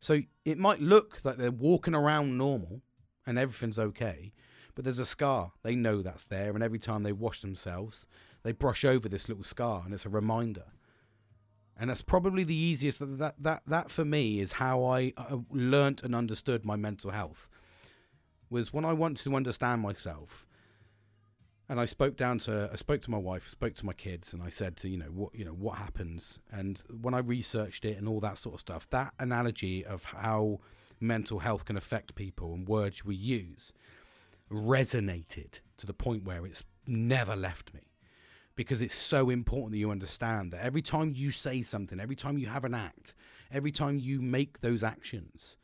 [0.00, 2.82] So it might look like they're walking around normal
[3.26, 4.32] and everything's okay,
[4.74, 5.52] but there's a scar.
[5.62, 8.06] They know that's there, and every time they wash themselves,
[8.42, 10.64] they brush over this little scar, and it's a reminder
[11.78, 16.02] and that's probably the easiest that that that for me is how I uh, learnt
[16.02, 17.48] and understood my mental health
[18.50, 20.46] was when I wanted to understand myself
[21.68, 24.42] and I spoke down to I spoke to my wife spoke to my kids and
[24.42, 26.38] I said to you know what you know what happens?
[26.52, 30.60] And when I researched it and all that sort of stuff that analogy of how
[31.00, 33.72] mental health can affect people and words we use
[34.50, 37.80] resonated to the point where it's never left me
[38.56, 42.38] because it's so important that you understand that every time you say something, every time
[42.38, 43.14] you have an act,
[43.52, 45.56] every time you make those actions,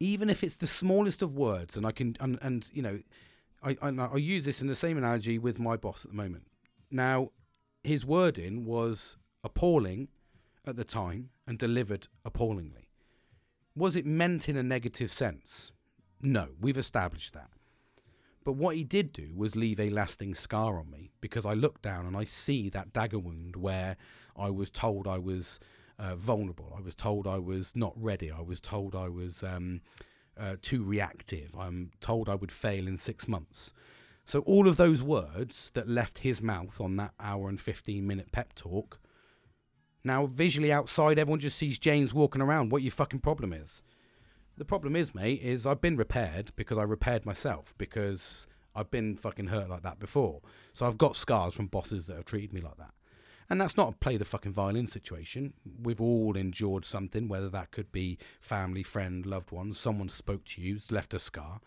[0.00, 3.00] even if it's the smallest of words, and I can, and, and you know,
[3.62, 6.44] I, I, I use this in the same analogy with my boss at the moment.
[6.90, 7.30] Now,
[7.82, 10.08] his wording was appalling
[10.66, 12.88] at the time and delivered appallingly.
[13.76, 15.72] Was it meant in a negative sense?
[16.22, 17.50] No, we've established that.
[18.44, 21.80] But what he did do was leave a lasting scar on me because I look
[21.80, 23.96] down and I see that dagger wound where
[24.36, 25.58] I was told I was
[25.98, 26.74] uh, vulnerable.
[26.76, 28.30] I was told I was not ready.
[28.30, 29.80] I was told I was um,
[30.38, 31.56] uh, too reactive.
[31.58, 33.72] I'm told I would fail in six months.
[34.26, 38.30] So all of those words that left his mouth on that hour and 15 minute
[38.32, 38.98] pep talk,
[40.02, 42.72] now visually outside, everyone just sees James walking around.
[42.72, 43.82] What your fucking problem is?
[44.56, 49.16] The problem is, mate, is I've been repaired because I repaired myself because I've been
[49.16, 50.40] fucking hurt like that before.
[50.74, 52.92] So I've got scars from bosses that have treated me like that.
[53.50, 55.52] And that's not a play the fucking violin situation.
[55.82, 59.78] We've all endured something, whether that could be family, friend, loved ones.
[59.78, 61.60] Someone spoke to you, left a scar.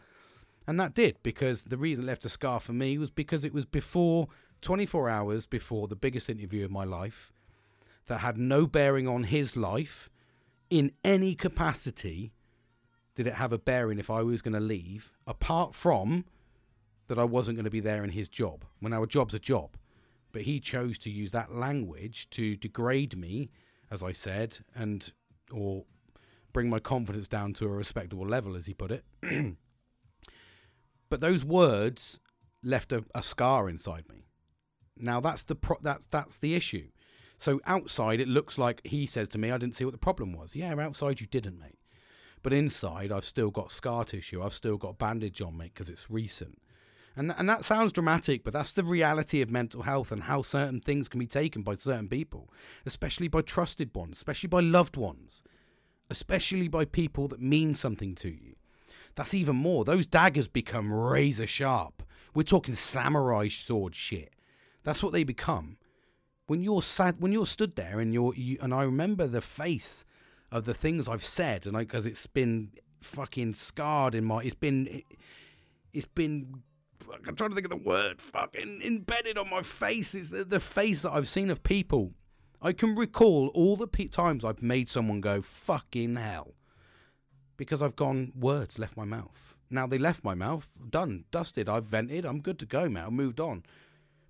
[0.65, 3.53] And that did, because the reason it left a scar for me was because it
[3.53, 4.27] was before
[4.61, 7.31] 24 hours before the biggest interview of my life
[8.07, 10.09] that had no bearing on his life
[10.69, 12.33] in any capacity
[13.17, 16.23] did it have a bearing if I was going to leave, apart from
[17.07, 18.63] that I wasn't going to be there in his job?
[18.79, 19.75] When our job's a job.
[20.31, 23.49] But he chose to use that language to degrade me,
[23.89, 25.11] as I said, and
[25.51, 25.83] or
[26.53, 29.03] bring my confidence down to a respectable level, as he put it.
[31.09, 32.19] but those words
[32.61, 34.27] left a, a, scar inside me.
[34.95, 36.89] Now that's the pro- that's that's the issue.
[37.39, 40.33] So outside, it looks like he says to me, "I didn't see what the problem
[40.33, 41.79] was." Yeah, outside you didn't, mate.
[42.47, 44.41] But inside, I've still got scar tissue.
[44.41, 46.61] I've still got bandage on me because it's recent.
[47.17, 50.79] And, and that sounds dramatic, but that's the reality of mental health and how certain
[50.79, 52.49] things can be taken by certain people,
[52.85, 55.43] especially by trusted ones, especially by loved ones,
[56.09, 58.55] especially by people that mean something to you.
[59.15, 59.83] That's even more.
[59.83, 62.01] Those daggers become razor sharp.
[62.33, 64.31] We're talking samurai sword shit.
[64.85, 65.79] That's what they become.
[66.45, 70.05] When you're sad, when you're stood there and you're, you, and I remember the face
[70.51, 72.71] of the things I've said, and because it's been
[73.01, 75.03] fucking scarred in my, it's been, it,
[75.93, 76.63] it's been.
[77.25, 78.21] I'm trying to think of the word.
[78.21, 80.13] Fucking embedded on my face.
[80.13, 82.11] It's the, the face that I've seen of people.
[82.61, 86.55] I can recall all the times I've made someone go fucking hell
[87.55, 89.55] because I've gone words left my mouth.
[89.69, 91.69] Now they left my mouth, done, dusted.
[91.69, 92.25] I've vented.
[92.25, 93.05] I'm good to go, man.
[93.05, 93.63] I moved on.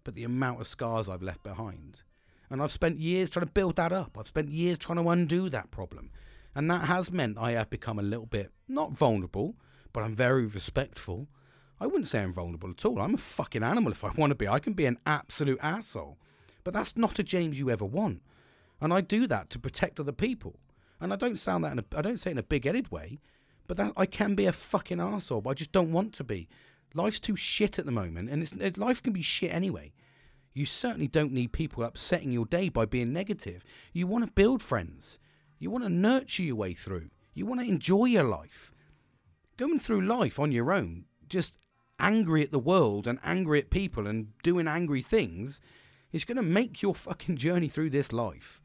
[0.03, 2.01] But the amount of scars I've left behind
[2.49, 4.17] and I've spent years trying to build that up.
[4.17, 6.11] I've spent years trying to undo that problem.
[6.55, 9.55] And that has meant I have become a little bit, not vulnerable,
[9.93, 11.27] but I'm very respectful.
[11.79, 12.99] I wouldn't say I'm vulnerable at all.
[12.99, 14.47] I'm a fucking animal if I want to be.
[14.47, 16.17] I can be an absolute asshole.
[16.63, 18.21] But that's not a James you ever want.
[18.81, 20.59] And I do that to protect other people.
[20.99, 23.19] And I don't sound that in a, I don't say it in a big-headed way,
[23.67, 26.47] but that I can be a fucking asshole, but I just don't want to be.
[26.93, 29.93] Life's too shit at the moment, and it's, life can be shit anyway.
[30.57, 33.63] You certainly don't need people upsetting your day by being negative.
[33.93, 35.19] You want to build friends.
[35.59, 37.11] You want to nurture your way through.
[37.35, 38.73] You want to enjoy your life.
[39.57, 41.59] Going through life on your own, just
[41.99, 45.61] angry at the world and angry at people and doing angry things,
[46.11, 48.59] is going to make your fucking journey through this life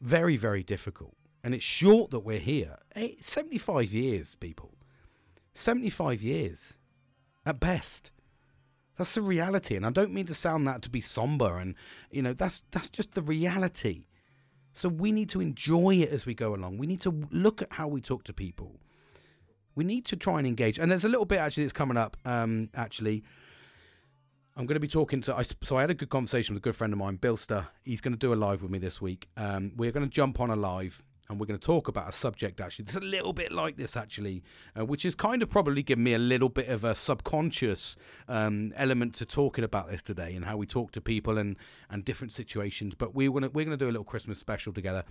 [0.00, 1.14] very, very difficult.
[1.44, 2.78] And it's short that we're here.
[3.20, 4.78] 75 years, people.
[5.52, 6.78] 75 years
[7.44, 8.12] at best.
[8.98, 11.76] That's the reality, and I don't mean to sound that to be somber, and
[12.10, 14.06] you know that's that's just the reality.
[14.72, 16.78] So we need to enjoy it as we go along.
[16.78, 18.80] We need to look at how we talk to people.
[19.74, 20.78] We need to try and engage.
[20.78, 22.16] And there's a little bit actually that's coming up.
[22.24, 23.22] Um, actually,
[24.56, 25.36] I'm going to be talking to.
[25.36, 27.68] I, so I had a good conversation with a good friend of mine, Bilster.
[27.84, 29.28] He's going to do a live with me this week.
[29.36, 32.12] Um, we're going to jump on a live and we're going to talk about a
[32.12, 34.42] subject actually that's a little bit like this actually,
[34.78, 37.96] uh, which is kind of probably given me a little bit of a subconscious
[38.28, 41.56] um, element to talking about this today and how we talk to people and
[41.90, 42.94] and different situations.
[42.94, 45.04] But we we're going to do a little Christmas special together,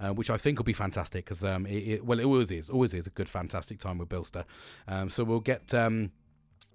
[0.00, 2.68] uh, which I think will be fantastic because um, it, it, well it always is
[2.68, 4.44] always is a good fantastic time with Bilster.
[4.88, 6.10] Um, so we'll get um,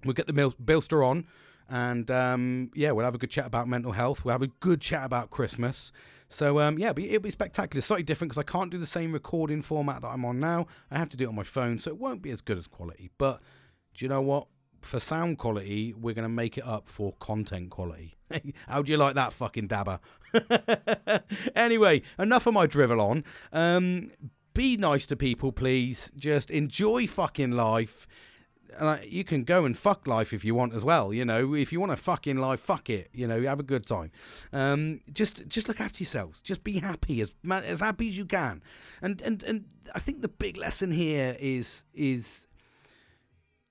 [0.06, 1.28] we'll get the Bilster on.
[1.68, 4.24] And um, yeah, we'll have a good chat about mental health.
[4.24, 5.92] We'll have a good chat about Christmas.
[6.30, 7.82] So um, yeah, it'll be spectacular.
[7.82, 10.68] Slightly different because I can't do the same recording format that I'm on now.
[10.92, 12.68] I have to do it on my phone, so it won't be as good as
[12.68, 13.10] quality.
[13.18, 13.42] But
[13.94, 14.48] do you know what?
[14.82, 18.14] For sound quality, we're going to make it up for content quality.
[18.68, 20.00] How do you like that fucking dabber?
[21.56, 23.24] anyway, enough of my drivel on.
[23.52, 24.12] Um,
[24.54, 26.12] be nice to people, please.
[26.16, 28.08] Just enjoy fucking life
[28.78, 31.14] uh, you can go and fuck life if you want as well.
[31.14, 33.10] You know, if you want to fuck in life, fuck it.
[33.14, 34.12] You know, have a good time.
[34.54, 36.42] Um, just just look after yourselves.
[36.42, 38.62] Just be happy as as happy as you can.
[39.02, 42.48] And and and I think the big lesson here is is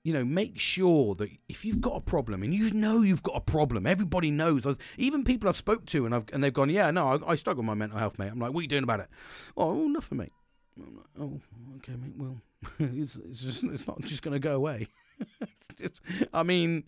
[0.05, 3.37] you know, make sure that if you've got a problem and you know you've got
[3.37, 4.67] a problem, everybody knows.
[4.99, 7.63] Even people I've spoke to and I've and they've gone, yeah, no, I, I struggle
[7.63, 8.29] with my mental health, mate.
[8.29, 9.09] I'm like, what are you doing about it?
[9.57, 10.33] Oh, nothing, mate.
[10.77, 11.41] Like, oh,
[11.77, 12.15] okay, mate.
[12.17, 12.41] Well,
[12.79, 14.89] it's, it's just it's not just going to go away.
[15.41, 16.01] it's just,
[16.33, 16.85] I mean,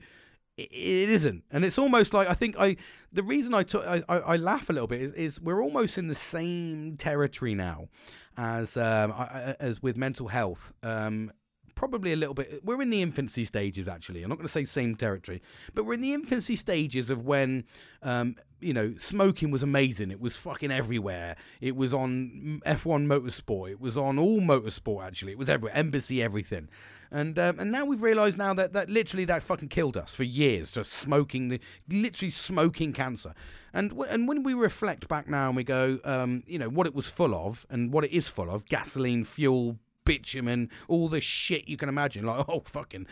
[0.57, 2.77] it, it isn't, and it's almost like I think I
[3.13, 5.99] the reason I took I, I, I laugh a little bit is, is, we're almost
[5.99, 7.89] in the same territory now
[8.37, 9.13] as um,
[9.61, 10.73] as with mental health.
[10.83, 11.31] Um,
[11.77, 12.65] probably a little bit.
[12.65, 14.25] We're in the infancy stages, actually.
[14.25, 15.41] I'm not going to say same territory,
[15.75, 17.65] but we're in the infancy stages of when,
[18.03, 20.11] um, you know, smoking was amazing.
[20.11, 21.37] It was fucking everywhere.
[21.61, 23.71] It was on F1 Motorsport.
[23.71, 25.33] It was on all motorsport, actually.
[25.33, 25.77] It was everywhere.
[25.77, 26.69] Embassy, everything.
[27.11, 30.25] And um, and now we've realised now that, that literally that fucking killed us for
[30.25, 33.33] years, just smoking, the literally smoking cancer.
[33.73, 36.87] And w- and when we reflect back now and we go, um, you know, what
[36.87, 41.21] it was full of and what it is full of, gasoline, fuel, bitumen, all the
[41.21, 42.25] shit you can imagine.
[42.25, 43.07] Like, oh, fucking.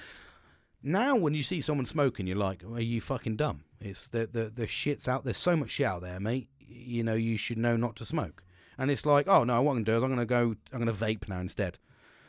[0.82, 3.64] Now, when you see someone smoking, you're like, are you fucking dumb?
[3.80, 6.49] It's the, the, the shit's out There's so much shit out there, mate.
[6.59, 8.42] You know, you should know not to smoke.
[8.78, 10.57] And it's like, oh, no, what I'm going to do is I'm going to go,
[10.72, 11.78] I'm going to vape now instead.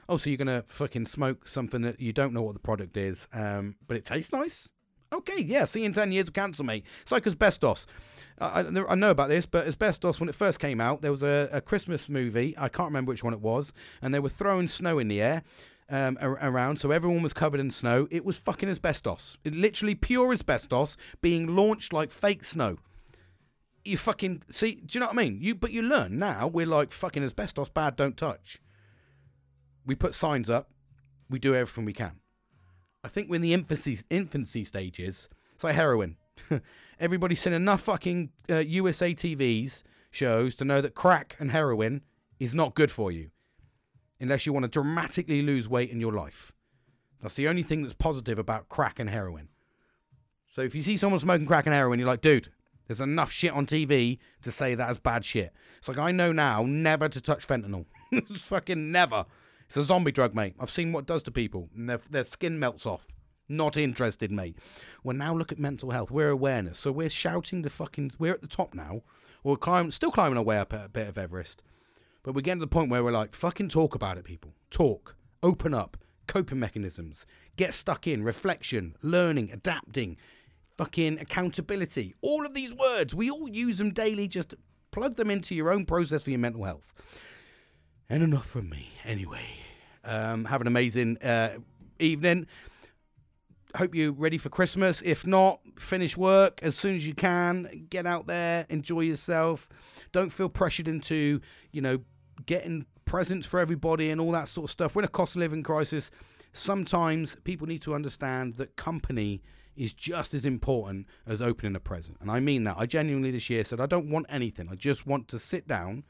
[0.08, 2.96] Oh, so you're going to fucking smoke something that you don't know what the product
[2.96, 4.70] is, um, but it tastes nice?
[5.12, 6.86] Okay, yeah, see you in 10 years of cancer, mate.
[7.02, 7.88] It's like asbestos.
[8.40, 11.50] I, I, know about this, but asbestos, when it first came out, there was a,
[11.54, 12.54] a, Christmas movie.
[12.58, 13.72] I can't remember which one it was,
[14.02, 15.44] and they were throwing snow in the air.
[15.88, 18.08] Um, around, so everyone was covered in snow.
[18.10, 19.38] It was fucking asbestos.
[19.44, 22.78] It, literally pure asbestos being launched like fake snow.
[23.84, 24.82] You fucking see?
[24.84, 25.38] Do you know what I mean?
[25.40, 26.48] You, but you learn now.
[26.48, 27.96] We're like fucking asbestos bad.
[27.96, 28.60] Don't touch.
[29.86, 30.72] We put signs up.
[31.30, 32.14] We do everything we can.
[33.04, 35.30] I think we're in the infancy infancy stages.
[35.54, 36.18] It's like heroin.
[37.00, 42.02] Everybody's seen enough fucking uh, USA TVs shows to know that crack and heroin
[42.40, 43.32] is not good for you,
[44.20, 46.54] unless you want to dramatically lose weight in your life.
[47.22, 49.50] That's the only thing that's positive about crack and heroin.
[50.48, 52.50] So if you see someone smoking crack and heroin, you're like, dude,
[52.88, 55.52] there's enough shit on TV to say that is bad shit.
[55.80, 57.86] It's like I know now never to touch fentanyl.
[58.12, 59.26] it's fucking never.
[59.66, 60.56] It's a zombie drug, mate.
[60.60, 63.08] I've seen what it does to people, and their, their skin melts off.
[63.48, 64.58] Not interested, mate.
[65.04, 66.10] Well, now look at mental health.
[66.10, 66.80] We're awareness.
[66.80, 68.12] So we're shouting the fucking.
[68.18, 69.02] We're at the top now.
[69.44, 71.62] We're climbing, still climbing our way up a bit of Everest.
[72.24, 74.54] But we're getting to the point where we're like, fucking talk about it, people.
[74.72, 75.16] Talk.
[75.44, 75.98] Open up.
[76.28, 77.28] Coping mechanisms.
[77.56, 78.24] Get stuck in.
[78.24, 78.96] Reflection.
[79.04, 79.52] Learning.
[79.52, 80.18] Adapting.
[80.76, 82.16] Fucking accountability.
[82.22, 84.28] All of these words, we all use them daily.
[84.28, 84.56] Just
[84.90, 86.92] plug them into your own process for your mental health.
[88.10, 88.90] And enough from me.
[89.04, 89.46] Anyway,
[90.04, 91.60] um, have an amazing uh,
[92.00, 92.48] evening
[93.76, 95.02] hope you're ready for Christmas.
[95.04, 97.88] If not, finish work as soon as you can.
[97.90, 99.68] Get out there, enjoy yourself.
[100.12, 102.00] Don't feel pressured into, you know,
[102.46, 104.96] getting presents for everybody and all that sort of stuff.
[104.96, 106.12] We're in a cost of living crisis.
[106.54, 109.42] Sometimes people need to understand that company
[109.76, 112.18] is just as important as opening a present.
[112.22, 112.76] And I mean that.
[112.78, 114.70] I genuinely this year said, I don't want anything.
[114.72, 116.04] I just want to sit down.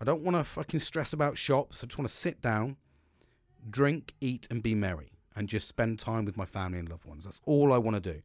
[0.00, 1.82] I don't want to fucking stress about shops.
[1.82, 2.76] I just want to sit down,
[3.70, 7.24] drink, eat, and be merry and just spend time with my family and loved ones.
[7.24, 8.22] That's all I want to do.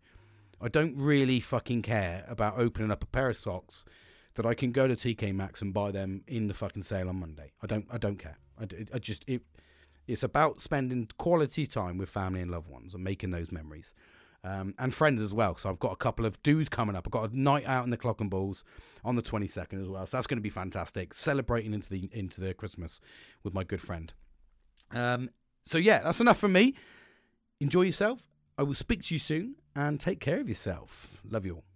[0.59, 3.85] I don't really fucking care about opening up a pair of socks
[4.33, 7.19] that I can go to TK Maxx and buy them in the fucking sale on
[7.19, 7.51] Monday.
[7.61, 7.85] I don't.
[7.91, 8.37] I don't care.
[8.59, 9.43] I, I just it.
[10.07, 13.93] It's about spending quality time with family and loved ones and making those memories.
[14.45, 15.55] Um, and friends as well.
[15.55, 17.07] So I've got a couple of dudes coming up.
[17.07, 18.65] I've got a night out in the Clock and Balls
[19.05, 20.05] on the 22nd as well.
[20.05, 21.13] So that's going to be fantastic.
[21.13, 22.99] Celebrating into the into the Christmas
[23.43, 24.11] with my good friend.
[24.91, 25.29] Um,
[25.63, 26.75] so yeah, that's enough for me.
[27.63, 28.27] Enjoy yourself.
[28.57, 31.21] I will speak to you soon and take care of yourself.
[31.23, 31.72] Love you all.